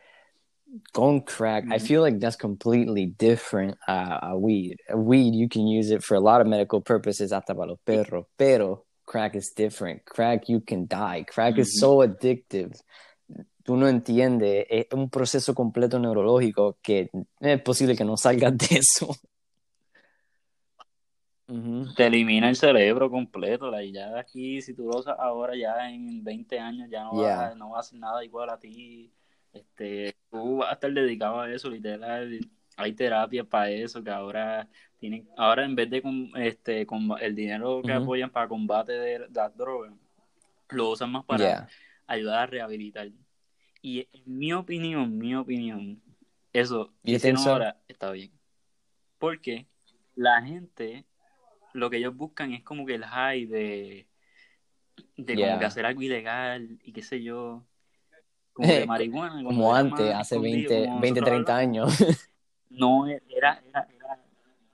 [0.92, 1.82] con crack, I mm.
[1.82, 4.76] feel like that's completely different a, a weed.
[4.88, 7.80] A weed, you can use it for a lot of medical purposes, hasta para los
[7.84, 10.04] perros, pero crack is different.
[10.04, 11.24] Crack, you can die.
[11.28, 12.80] Crack is so addictive
[13.70, 17.08] tú no entiendes, es un proceso completo neurológico que
[17.38, 19.14] es posible que no salgas de eso.
[21.94, 26.24] Te elimina el cerebro completo, la, ya aquí, si tú lo usas ahora, ya en
[26.24, 29.12] 20 años ya no, va, no va a hacer nada igual a ti.
[29.52, 32.40] Este, tú vas a estar dedicado a eso, literal.
[32.76, 34.68] Hay terapia para eso, que ahora
[34.98, 36.02] tienen, ahora en vez de
[36.38, 39.92] este, con el dinero que apoyan para combate de las drogas,
[40.70, 41.68] lo usan más para
[42.08, 43.10] ayudar a rehabilitar.
[43.82, 46.02] Y en mi opinión, mi opinión,
[46.52, 48.32] eso y ahora está bien.
[49.18, 49.66] Porque
[50.14, 51.04] la gente,
[51.72, 54.06] lo que ellos buscan es como que el high de,
[55.16, 57.64] de como que hacer algo ilegal y qué sé yo.
[58.52, 59.42] Como de marihuana.
[59.42, 61.92] Como antes, hace 20, 20 30 años.
[62.72, 63.20] No, era,
[63.66, 64.24] era, era,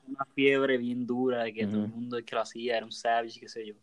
[0.06, 3.40] una fiebre bien dura de que todo el mundo que lo hacía era un savage,
[3.40, 3.74] qué sé yo.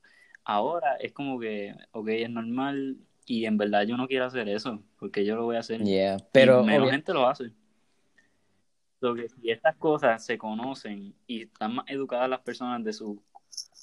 [0.44, 4.82] Ahora es como que, ok, es normal, y en verdad yo no quiero hacer eso,
[5.00, 5.82] porque yo lo voy a hacer.
[6.32, 7.52] pero menos gente lo hace.
[9.00, 13.22] Porque si estas cosas se conocen y están más educadas las personas de su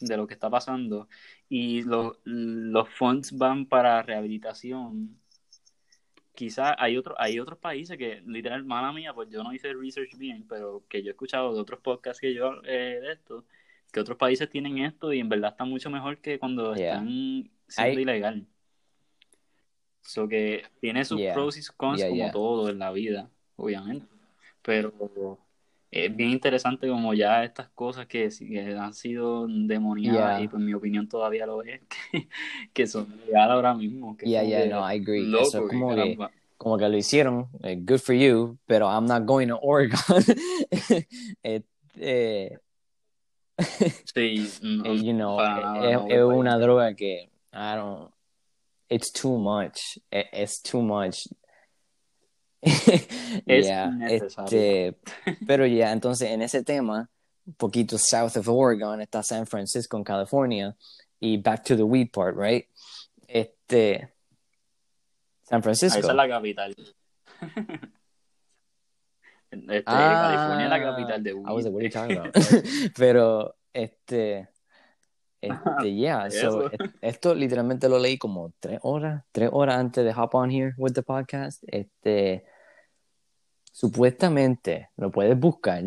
[0.01, 1.09] de lo que está pasando
[1.49, 5.21] y los, los funds van para rehabilitación,
[6.35, 10.17] quizás hay, otro, hay otros países que, literal, mala mía, pues yo no hice research
[10.17, 13.45] bien, pero que yo he escuchado de otros podcasts que yo eh, de esto,
[13.93, 18.01] que otros países tienen esto y en verdad está mucho mejor que cuando están siendo
[18.01, 18.47] ilegal.
[20.03, 24.07] So que tiene sus pros y cons como todo en la vida, obviamente.
[24.63, 24.93] Pero
[25.91, 28.31] es bien interesante como ya estas cosas que,
[28.79, 31.81] han sido demoniadas y pues mi opinión todavía lo es
[32.73, 35.33] que, son legales ahora mismo que yeah yeah no I agree.
[35.41, 36.17] Eso como que,
[36.57, 39.99] como que lo hicieron eh, good for you pero I'm not going to Oregon.
[41.43, 42.59] Este,
[44.15, 45.39] sí no, you know
[46.09, 48.13] es, una droga que I don't
[48.91, 51.27] it's too much it's too much
[53.47, 54.95] este,
[55.47, 57.09] pero ya, entonces en ese tema,
[57.47, 60.77] un poquito south of Oregon, está San Francisco en California,
[61.21, 62.67] y back to the weed part, right?
[63.27, 64.13] Este,
[65.45, 65.99] San Francisco.
[65.99, 66.75] Esa es la capital.
[69.53, 71.49] Este, ah, California es la capital de weed.
[71.49, 72.33] I was like, what are you talking about?
[72.95, 74.47] pero, este,
[75.41, 76.71] este, yeah, so,
[77.01, 80.93] esto literalmente lo leí como tres horas, tres horas antes de hop on here with
[80.93, 81.63] the podcast.
[81.67, 82.45] Este,
[83.73, 85.85] supuestamente lo puedes buscar.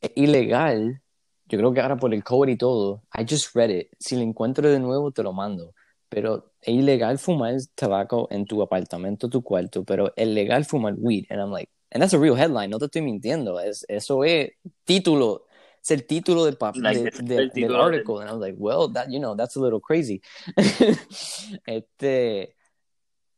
[0.00, 1.00] Es ilegal.
[1.46, 3.02] Yo creo que ahora por el cover y todo.
[3.12, 3.88] I just read it.
[3.98, 5.74] Si lo encuentro de nuevo, te lo mando.
[6.08, 11.26] Pero es ilegal fumar tabaco en tu apartamento, tu cuarto, pero es legal fumar weed.
[11.28, 13.58] And I'm like, and that's a real headline, no te estoy mintiendo.
[13.60, 14.52] Es, eso es
[14.84, 15.46] título
[15.84, 18.20] es el título del, de, del article.
[18.20, 20.22] And I was like, well, that, you know, that's a little crazy.
[21.66, 22.54] este,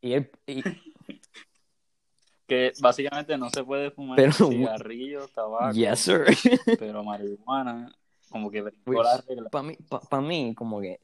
[0.01, 0.25] y,
[2.47, 6.27] que básicamente no se puede fumar pero, cigarrillos, tabaco, yes, sir.
[6.79, 7.93] pero marihuana,
[8.31, 8.63] como que
[9.51, 9.77] Para mí,
[10.09, 11.01] pa, mí, como que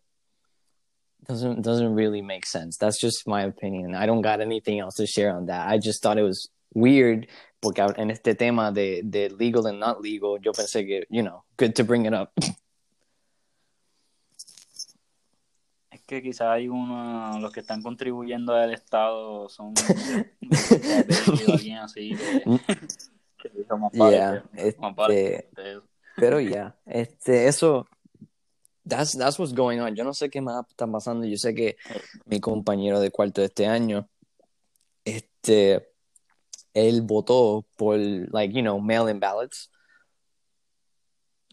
[1.26, 2.78] doesn't doesn't really make sense.
[2.78, 3.96] That's just my opinion.
[3.96, 5.68] I don't got anything else to share on that.
[5.68, 7.26] I just thought it was weird
[7.62, 11.44] porque en este tema de, de legal and not legal, yo pensé que, you know,
[11.56, 12.30] good to bring it up.
[15.88, 19.72] Es que quizás hay uno, los que están contribuyendo al Estado son
[21.46, 22.16] alguien así
[23.38, 25.48] que, que más yeah, este,
[26.16, 27.86] pero ya, este, eso,
[28.86, 29.94] that's, that's what's going on.
[29.94, 31.26] Yo no sé qué más está pasando.
[31.26, 31.76] Yo sé que
[32.26, 34.08] mi compañero de cuarto de este año,
[35.04, 35.91] este,
[36.74, 39.70] él votó por, like, you know, mail-in ballots.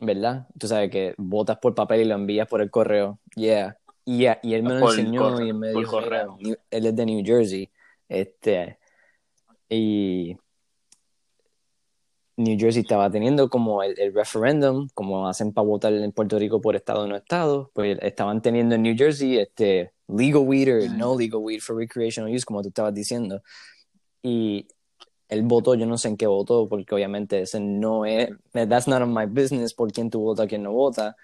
[0.01, 0.47] ¿Verdad?
[0.57, 3.20] Tú sabes que votas por papel y lo envías por el correo.
[3.36, 3.78] Yeah.
[4.05, 6.38] Y, y él me lo enseñó y me dijo, correo.
[6.72, 7.70] él es de New Jersey.
[8.07, 8.80] Este,
[9.70, 10.36] y
[12.38, 16.61] New Jersey estaba teniendo como el, el referéndum, como hacen para votar en Puerto Rico
[16.61, 20.89] por estado o no estado, pues estaban teniendo en New Jersey este legal weed or
[20.89, 23.43] no legal weed for recreational use, como tú estabas diciendo.
[24.24, 24.67] Y
[25.30, 29.07] él votó, yo no sé en qué votó, porque obviamente ese no es, that's not
[29.07, 31.15] my business por quién tú votas, quién no vota.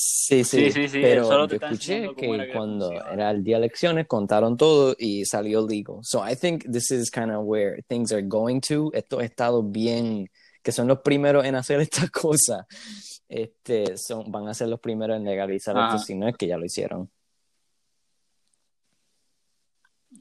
[0.00, 4.56] Sí, sí, sí, sí, pero yo escuché que cuando era el día de elecciones contaron
[4.56, 5.98] todo y salió legal.
[6.02, 8.92] So I think this is kind of where things are going to.
[8.92, 10.30] Estos estados bien,
[10.62, 12.64] que son los primeros en hacer estas cosas,
[13.28, 16.58] este, son, van a ser los primeros en legalizar esto, si no es que ya
[16.58, 17.10] lo hicieron.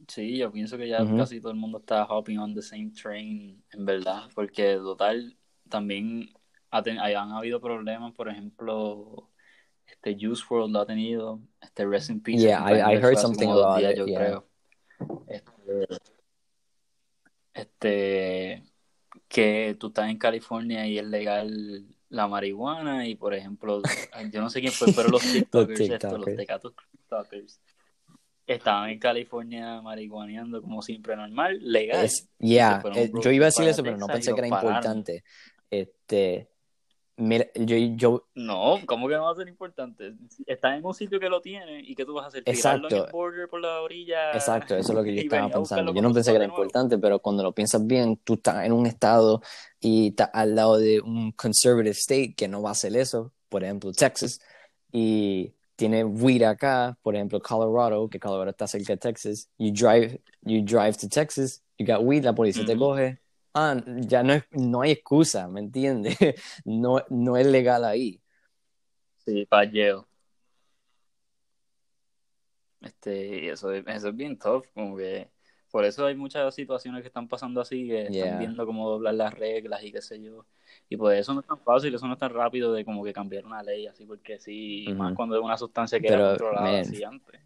[0.08, 3.62] Sí, yo pienso que ya casi todo el mundo está hopping on the same train,
[3.72, 5.38] en verdad, porque total
[5.70, 6.30] también
[6.72, 9.30] han habido problemas, por ejemplo,
[9.86, 12.42] este Juice World lo ha tenido, este Rest in Peace.
[12.42, 14.48] Yeah, I, I heard something about it, yo creo.
[15.28, 15.98] Este,
[17.54, 18.64] este,
[19.28, 23.82] que tú estás en California y es legal la marihuana y por ejemplo,
[24.32, 26.26] yo no sé quién fue, pero los TikTokers, los, TikTokers.
[26.26, 27.60] los tecatos TikTokers
[28.48, 32.10] estaban en California marihuaneando como siempre normal, legal.
[32.40, 35.24] Ya, eh, yo iba a decir eso, pero no pensé que era importante.
[35.70, 36.50] Este,
[37.18, 38.28] mira, yo, yo...
[38.36, 40.14] No, ¿cómo que no va a ser importante?
[40.46, 42.88] Estás en un sitio que lo tiene y que tú vas a hacer Exacto.
[42.90, 44.32] en el border por la orilla.
[44.32, 45.94] Exacto, eso es lo que yo estaba pensando.
[45.94, 48.86] Yo no pensé que era importante, pero cuando lo piensas bien, tú estás en un
[48.86, 49.42] estado
[49.82, 53.66] y estás al lado de un conservative state que no va a hacer eso, por
[53.66, 54.40] ejemplo, Texas,
[54.92, 59.50] y tiene weed acá, por ejemplo, Colorado, que Colorado está cerca de Texas.
[59.58, 63.20] You drive, you drive to Texas, you got weed, la policía te coge.
[63.54, 66.18] Ah, ya no, es, no hay excusa, ¿me entiendes?
[66.66, 68.22] No, no es legal ahí.
[69.24, 70.08] Sí, falleo.
[72.82, 75.30] Este, eso, eso es bien tough, como que
[75.72, 79.34] por eso hay muchas situaciones que están pasando así, que están viendo cómo doblar las
[79.34, 80.46] reglas y qué sé yo.
[80.90, 83.14] Y pues eso no es tan fácil, eso no es tan rápido de como que
[83.14, 87.04] cambiar una ley así, porque sí, más cuando es una sustancia que era controlada así
[87.04, 87.42] antes.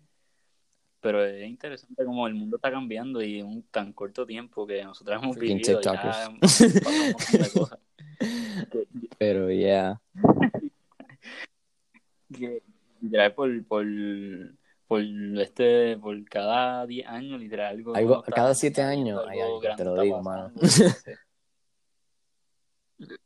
[0.99, 4.83] Pero es interesante como el mundo está cambiando y en un tan corto tiempo que
[4.83, 6.29] nosotros hemos vivido ya cosas.
[9.17, 9.99] Pero ya.
[12.29, 13.33] Yeah.
[13.33, 13.85] por, por
[14.91, 19.85] por este por cada 10 años literal algo, algo cada 7 años hay algo, te
[19.85, 20.51] lo digo mano.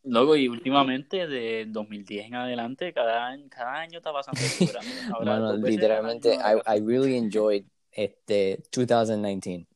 [0.04, 4.40] Luego, y últimamente, de 2010 en adelante, cada cada año está pasando
[5.16, 9.66] Ahora, literalmente, I, I really enjoyed este 2019.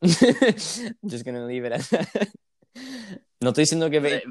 [1.02, 2.28] Just gonna leave it at that.
[3.40, 4.22] No estoy diciendo que...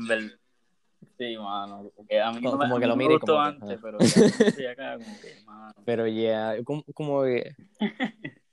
[1.17, 1.91] Sí, mano.
[1.95, 4.97] Porque a mí como, no me, como que lo mire como antes, pero ya acá
[4.97, 5.73] como que, mano.
[5.85, 7.55] Pero ya, yeah, como, como que...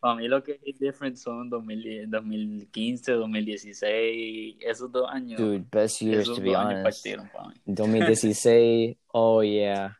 [0.00, 5.40] Para mí lo que es different son 2010, 2015, 2016, esos dos años.
[5.40, 7.04] Dude, best years to be honest.
[7.66, 9.98] 2016, oh yeah.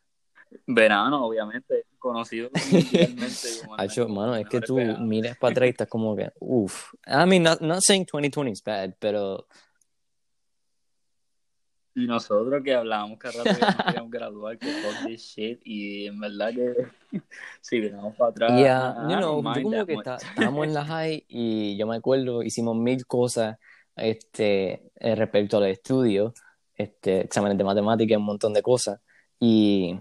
[0.66, 4.08] Verano, obviamente, conocido mundialmente.
[4.08, 6.94] Mano, es que tú miras para atrás y estás como que, uff.
[7.06, 9.46] I mean, not, not saying 2020 is bad, pero
[11.98, 16.06] y nosotros que hablábamos que rato que no queríamos graduar, que fuck this shit, y
[16.06, 16.74] en verdad que
[17.60, 18.52] si miramos para atrás.
[18.52, 22.76] Yeah, you know, yo como que estábamos en la high y yo me acuerdo, hicimos
[22.76, 23.58] mil cosas
[23.96, 26.32] este, eh, respecto al estudio,
[26.76, 29.00] este, exámenes de matemáticas, un montón de cosas,
[29.40, 29.98] y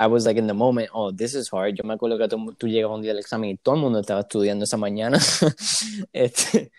[0.00, 1.74] I was like in the moment, oh, this is hard.
[1.74, 4.00] Yo me acuerdo que tú, tú llegas un día al examen y todo el mundo
[4.00, 5.18] estaba estudiando esa mañana.
[6.12, 6.70] este,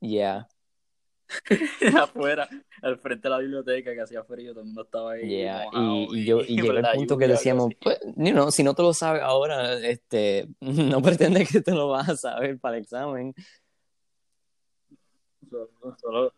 [0.00, 0.46] yeah.
[2.00, 2.48] afuera,
[2.82, 5.46] al frente de la biblioteca que hacía frío, todo el mundo estaba ahí.
[6.10, 9.22] y, yo, y llegó el punto que decíamos, pues, you si no te lo sabes
[9.22, 13.34] ahora, este, no pretende que te lo vas a saber para el examen.
[16.00, 16.32] Solo,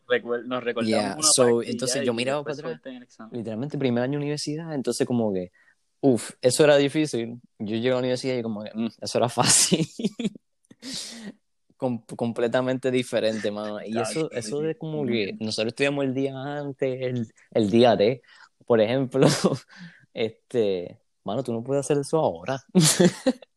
[0.45, 5.33] nos recordamos so, entonces yo miraba para atrás, literalmente primer año de universidad, entonces como
[5.33, 5.51] que,
[6.01, 7.41] uff, eso era difícil.
[7.59, 9.87] Yo llegué a la universidad y como que, mm, eso era fácil.
[11.79, 13.79] Completamente diferente, mano.
[13.85, 18.21] Y eso, eso de como que nosotros estudiamos el día antes, el, el día de,
[18.67, 19.27] por ejemplo,
[20.13, 22.61] este, mano, tú no puedes hacer eso ahora.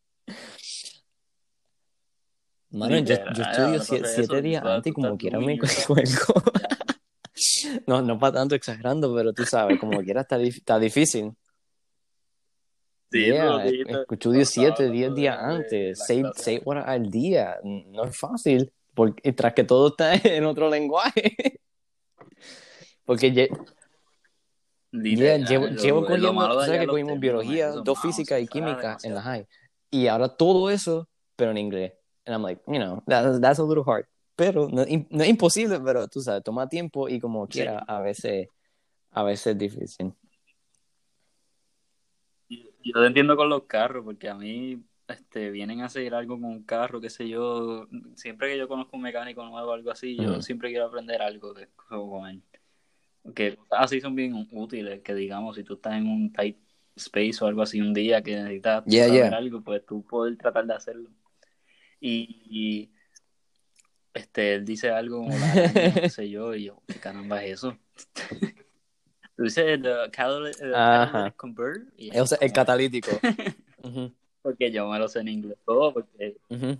[2.72, 6.42] Mano, yo, yo, estudio siete, días antes y como quiera me cuelgo.
[7.86, 11.32] no, no para tanto exagerando, pero tú sabes, como quiera está, está difícil.
[13.12, 17.58] Sí, yeah, escucho 17, 10 días antes, 6, horas al día.
[17.62, 21.36] No es fácil, porque tras que todo está en otro lenguaje.
[23.04, 29.20] porque yeah, llevo, llevo cogiendo, sabes que cogimos biología, dos física y química en la
[29.20, 29.46] high.
[29.90, 31.06] Y ahora todo eso,
[31.36, 31.92] pero en inglés.
[32.24, 34.06] And I'm like, you know, that, that's a little hard.
[34.36, 38.48] Pero no, no, es imposible, pero tú sabes, toma tiempo y como quiera, a veces,
[39.10, 40.14] a veces es difícil
[42.84, 46.44] yo te entiendo con los carros, porque a mí este, vienen a seguir algo con
[46.44, 47.88] un carro, qué sé yo.
[48.14, 51.52] Siempre que yo conozco un mecánico nuevo o algo así, yo siempre quiero aprender algo
[51.54, 52.42] de, con él.
[53.34, 56.56] Que así son bien útiles, que digamos, si tú estás en un tight
[56.96, 60.74] space o algo así un día que necesitas saber algo, pues tú puedes tratar de
[60.74, 61.10] hacerlo.
[62.00, 62.90] Y,
[64.12, 65.36] este, él dice algo como,
[65.94, 67.78] qué sé yo, y yo, ¿qué caramba es eso?
[69.36, 71.82] Tú dices el, catalytic convert.
[72.18, 73.10] O sea, el catalítico.
[74.42, 76.36] Porque yo me lo sé en inglés todo, porque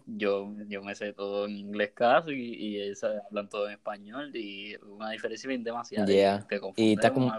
[0.06, 2.92] yo, yo me sé todo en inglés casi y, y
[3.28, 6.04] hablan todo en español y una diferencia bien demasiada.
[6.04, 7.32] Te y está como,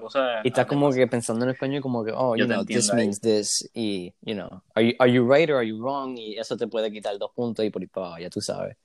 [0.43, 3.69] y está como que pensando en español como que, oh, you know, this means this
[3.73, 6.17] y, you know, are you, are you right or are you wrong?
[6.17, 8.77] Y eso te puede quitar dos puntos y por ahí para ya tú sabes.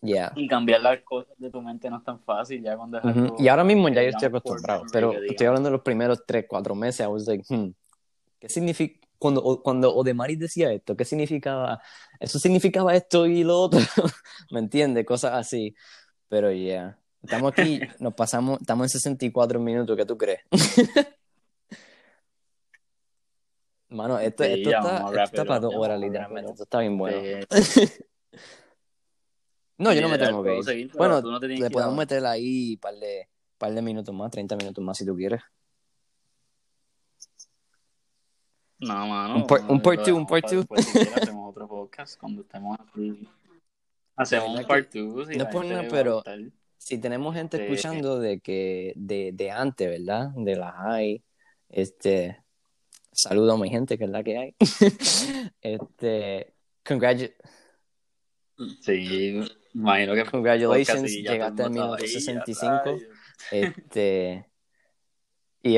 [0.00, 3.00] Y cambiar las cosas de tu mente no es tan fácil ya cuando
[3.38, 6.74] Y ahora mismo ya yo estoy acostumbrado, pero estoy hablando de los primeros 3, 4
[6.74, 7.70] meses, I was like, hmm,
[8.38, 9.06] ¿qué significa?
[9.18, 11.82] Cuando, cuando Odemari decía esto, ¿qué significaba?
[12.20, 13.80] Eso significaba esto y lo otro,
[14.52, 15.04] ¿me entiendes?
[15.04, 15.74] Cosas así.
[16.28, 16.98] Pero ya, yeah.
[17.20, 20.40] estamos aquí, nos pasamos, estamos en 64 minutos, ¿qué tú crees?
[23.88, 26.52] Mano, esto, esto, está, esto está para dos horas, literalmente.
[26.52, 27.40] Esto está bien bueno.
[29.78, 30.92] No, yo no me tengo que ir.
[30.96, 34.98] bueno, le podemos meter ahí un par de, par de minutos más, 30 minutos más
[34.98, 35.40] si tú quieres.
[38.80, 39.36] No, mano.
[39.36, 40.08] Un 2, un part 2.
[40.08, 40.64] Un part two.
[41.16, 43.28] hacemos otro podcast cuando estemos aquí.
[44.16, 45.28] Hacemos un part 2.
[45.36, 46.24] No por nada, pero
[46.76, 50.30] si tenemos gente escuchando de que de, de antes, ¿verdad?
[50.36, 51.22] De la high,
[51.68, 52.42] este,
[53.12, 54.54] saludo a mi gente que es la que hay.
[55.60, 56.54] este,
[56.84, 57.58] congratulations
[58.80, 59.40] Sí,
[59.78, 60.24] imagino que.
[60.24, 62.98] Congratulations, llegaste al minuto 65.
[63.50, 64.44] Este.
[65.62, 65.76] Y.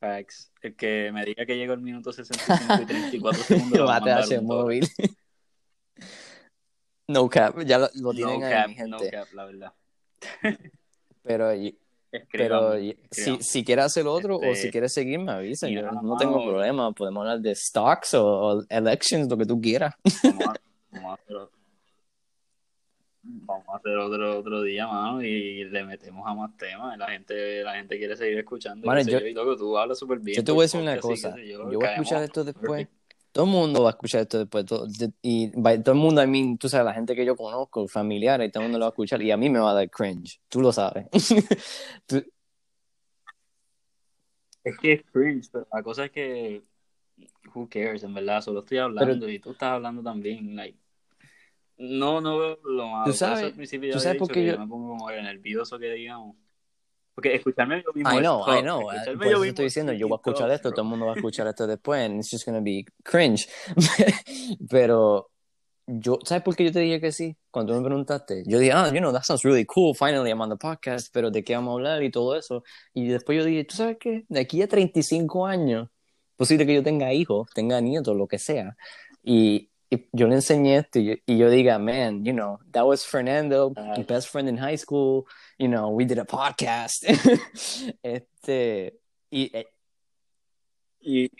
[0.00, 0.52] Facts.
[0.60, 3.88] El que me diga que llegó el minuto 65 y 34 segundos.
[3.88, 4.88] va a móvil.
[7.08, 8.88] no cap, ya lo, lo tienen no cap, gente.
[8.88, 9.72] No cap, la verdad.
[11.22, 11.52] Pero.
[12.32, 12.72] Pero
[13.10, 15.68] si, si quieres hacer otro o si este, quieres seguir, me avisa.
[15.68, 16.90] Yo no, tengo problema.
[16.92, 19.94] Podemos hablar de stocks o, elections, lo que tú quieras.
[20.90, 21.57] Vamos a,
[23.74, 26.96] hacer, otro, otro día, mano, y le metemos a más temas.
[26.98, 28.86] La gente, la gente quiere seguir escuchando.
[29.02, 30.36] yo, y loco, tú hablas súper bien.
[30.36, 31.36] Yo te voy a decir una cosa.
[31.40, 32.88] yo, voy a escuchar esto después.
[33.30, 34.64] Todo el mundo va a escuchar esto después.
[35.22, 38.62] y todo el mundo, a mí, tú sabes, la gente que yo conozco, familiares, todo
[38.62, 39.22] el mundo lo va a escuchar.
[39.22, 40.40] Y a mí me va a dar cringe.
[40.48, 41.06] Tú lo sabes.
[44.64, 46.62] Es que es cringe, pero la cosa es que
[47.54, 50.78] who cares, en verdad, solo estoy hablando y tú estás hablando también, like,
[51.78, 53.04] no, no veo lo malo.
[53.04, 54.58] Tú sabes, ¿tú sabes por qué yo...
[54.58, 56.36] me pongo como nervioso que digamos.
[57.14, 58.82] Porque escucharme yo mismo I know, I know.
[59.16, 61.48] Por eso estoy diciendo, yo voy a escuchar esto, todo el mundo va a escuchar
[61.48, 63.48] esto después, and it's just gonna be cringe.
[64.70, 65.28] Pero
[65.86, 67.36] yo, ¿sabes por qué yo te dije que sí?
[67.50, 70.50] Cuando me preguntaste, yo dije, ah, you know, that sounds really cool, finally I'm on
[70.50, 72.62] the podcast, pero ¿de qué vamos a hablar y todo eso?
[72.92, 74.24] Y después yo dije, ¿tú sabes qué?
[74.28, 75.88] De aquí a 35 años,
[76.36, 78.76] posible que yo tenga hijos, tenga nietos, lo que sea.
[79.22, 79.70] Y,
[80.12, 84.28] yo le enseñé esto y yo, diga, man, you know, that was Fernando, my best
[84.28, 85.26] friend in high school,
[85.58, 87.04] you know, we did a podcast.
[88.02, 88.98] este,
[89.30, 89.66] y, eh,
[91.00, 91.30] y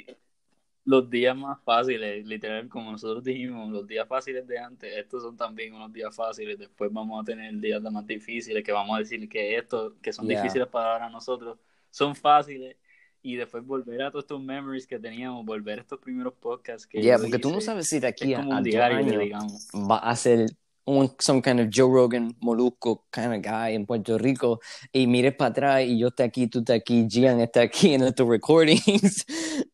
[0.84, 5.36] los días más fáciles, literal, como nosotros dijimos, los días fáciles de antes, estos son
[5.36, 9.28] también unos días fáciles, después vamos a tener días más difíciles, que vamos a decir
[9.28, 11.58] que estos, que son difíciles para ahora nosotros,
[11.90, 12.76] son fáciles
[13.22, 17.00] y después volver a todos estos memories que teníamos, volver a estos primeros podcasts que
[17.02, 19.68] yeah, porque tú no sabes si de aquí a, a diario, digamos.
[19.74, 20.46] va a ser
[20.84, 24.60] un some kind of Joe Rogan Molusco kind of guy en Puerto Rico
[24.92, 28.04] y mires para atrás y yo estoy aquí, tú estás aquí, Gian está aquí en
[28.04, 29.24] estos recordings.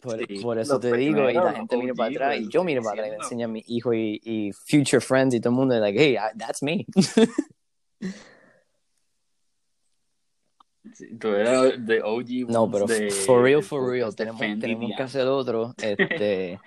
[0.00, 3.02] Por, por eso te digo, y la gente mira para atrás, y yo miro para
[3.02, 5.78] atrás y le enseño a mi hijo y, y future friends y todo el mundo,
[5.78, 6.86] like, hey, that's me.
[10.98, 12.48] De OG.
[12.48, 12.86] No, pero
[13.26, 15.74] for real, for real, tenemos, tenemos que hacer otro.
[15.82, 16.60] Este,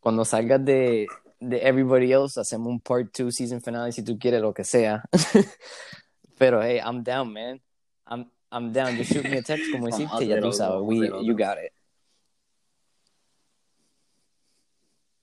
[0.00, 1.06] cuando salgas de,
[1.38, 5.02] de Everybody Else, hacemos un part 2 season finale si tú quieres, lo que sea.
[6.38, 7.60] pero hey, I'm down, man.
[8.06, 8.96] I'm, I'm down.
[8.96, 10.80] Just shoot me a text como hiciste, ya tú sabes.
[10.82, 11.72] We, you got it.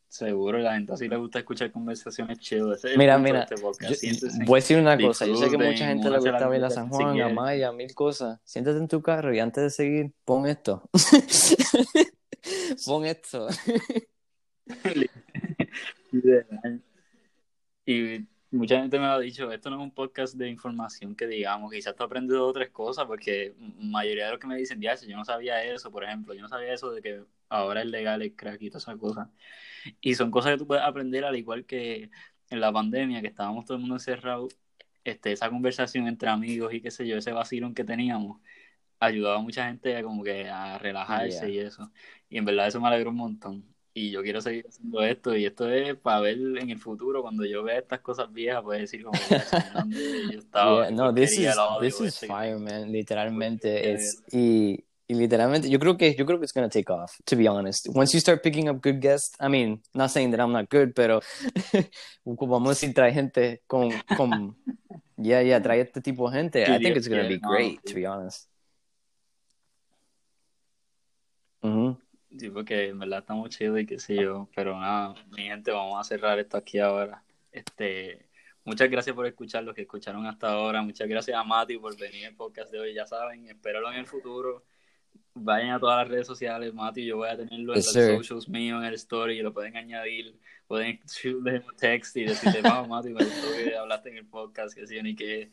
[0.09, 2.81] Seguro, la gente así le gusta escuchar conversaciones chidas.
[2.95, 3.73] Mira, mira, este voy
[4.57, 5.25] a decir una cosa.
[5.25, 8.39] Yo sé que mucha gente le gusta ver a San Juan, a Maya, mil cosas.
[8.43, 10.89] Siéntate en tu carro y antes de seguir, pon esto.
[12.85, 13.47] pon esto.
[17.85, 21.71] y mucha gente me ha dicho, esto no es un podcast de información que digamos,
[21.71, 25.25] quizás tú aprendes otras cosas, porque mayoría de los que me dicen, ya, yo no
[25.25, 28.61] sabía eso, por ejemplo, yo no sabía eso de que ahora es legal el crack
[28.61, 29.29] y todas esas cosas.
[30.01, 32.09] Y son cosas que tú puedes aprender al igual que
[32.49, 34.47] en la pandemia, que estábamos todo el mundo encerrado,
[35.03, 38.41] este, esa conversación entre amigos y qué sé yo, ese vacilón que teníamos,
[38.99, 41.91] ayudaba a mucha gente a como que a relajarse y eso.
[42.29, 43.76] Y en verdad eso me alegró un montón.
[43.97, 47.45] Y yo quiero seguir haciendo esto, y esto es para ver en el futuro, cuando
[47.45, 49.17] yo vea estas cosas viejas, puedo decir como,
[50.31, 50.91] yo estaba...
[50.91, 53.93] no, this is, this is fire, man, literalmente.
[53.93, 57.37] Es, y y literalmente, yo creo que, yo creo que it's gonna take off, to
[57.37, 57.87] be honest.
[57.95, 60.93] Once you start picking up good guests, I mean, not saying that I'm not good,
[60.93, 61.21] pero
[62.25, 64.57] vamos a decir, trae gente con, con,
[65.15, 66.63] yeah, yeah, trae este tipo de gente.
[66.63, 68.49] I think it's gonna be great, to be honest.
[72.35, 75.99] Sí, porque en verdad estamos chidos y qué sé yo, pero nada, mi gente, vamos
[75.99, 77.23] a cerrar esto aquí ahora.
[77.51, 78.27] Este,
[78.63, 80.81] muchas gracias por escuchar, los que escucharon hasta ahora.
[80.81, 84.05] Muchas gracias a Mati por venir al podcast de hoy, ya saben, espero en el
[84.05, 84.63] futuro
[85.43, 88.81] vayan a todas las redes sociales, Mati, yo voy a tenerlo en los socials míos,
[88.81, 90.35] en el story, y lo pueden añadir,
[90.67, 94.87] pueden un text y decirle, vamos, Mati, me gustó que hablaste en el podcast, que
[94.87, 95.49] sí, ni que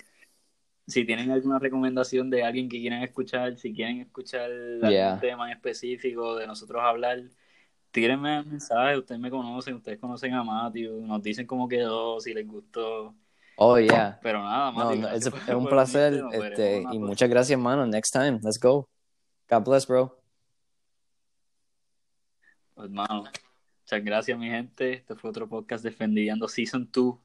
[0.86, 4.50] si tienen alguna recomendación de alguien que quieran escuchar, si quieren escuchar
[4.82, 7.22] algún tema en específico de nosotros hablar,
[7.90, 12.34] tírenme un mensaje, ustedes me conocen, ustedes conocen a Mati, nos dicen cómo quedó, si
[12.34, 13.14] les gustó.
[13.56, 14.18] Oh, yeah.
[14.22, 15.02] Pero nada, Mati.
[15.14, 17.86] es, un placer este, y muchas gracias, mano.
[17.86, 18.88] Next time, let's go.
[19.48, 20.20] God bless, bro.
[22.76, 23.24] Hermano,
[23.82, 24.94] muchas gracias, mi gente.
[24.94, 27.23] Este fue otro podcast defendiendo Season 2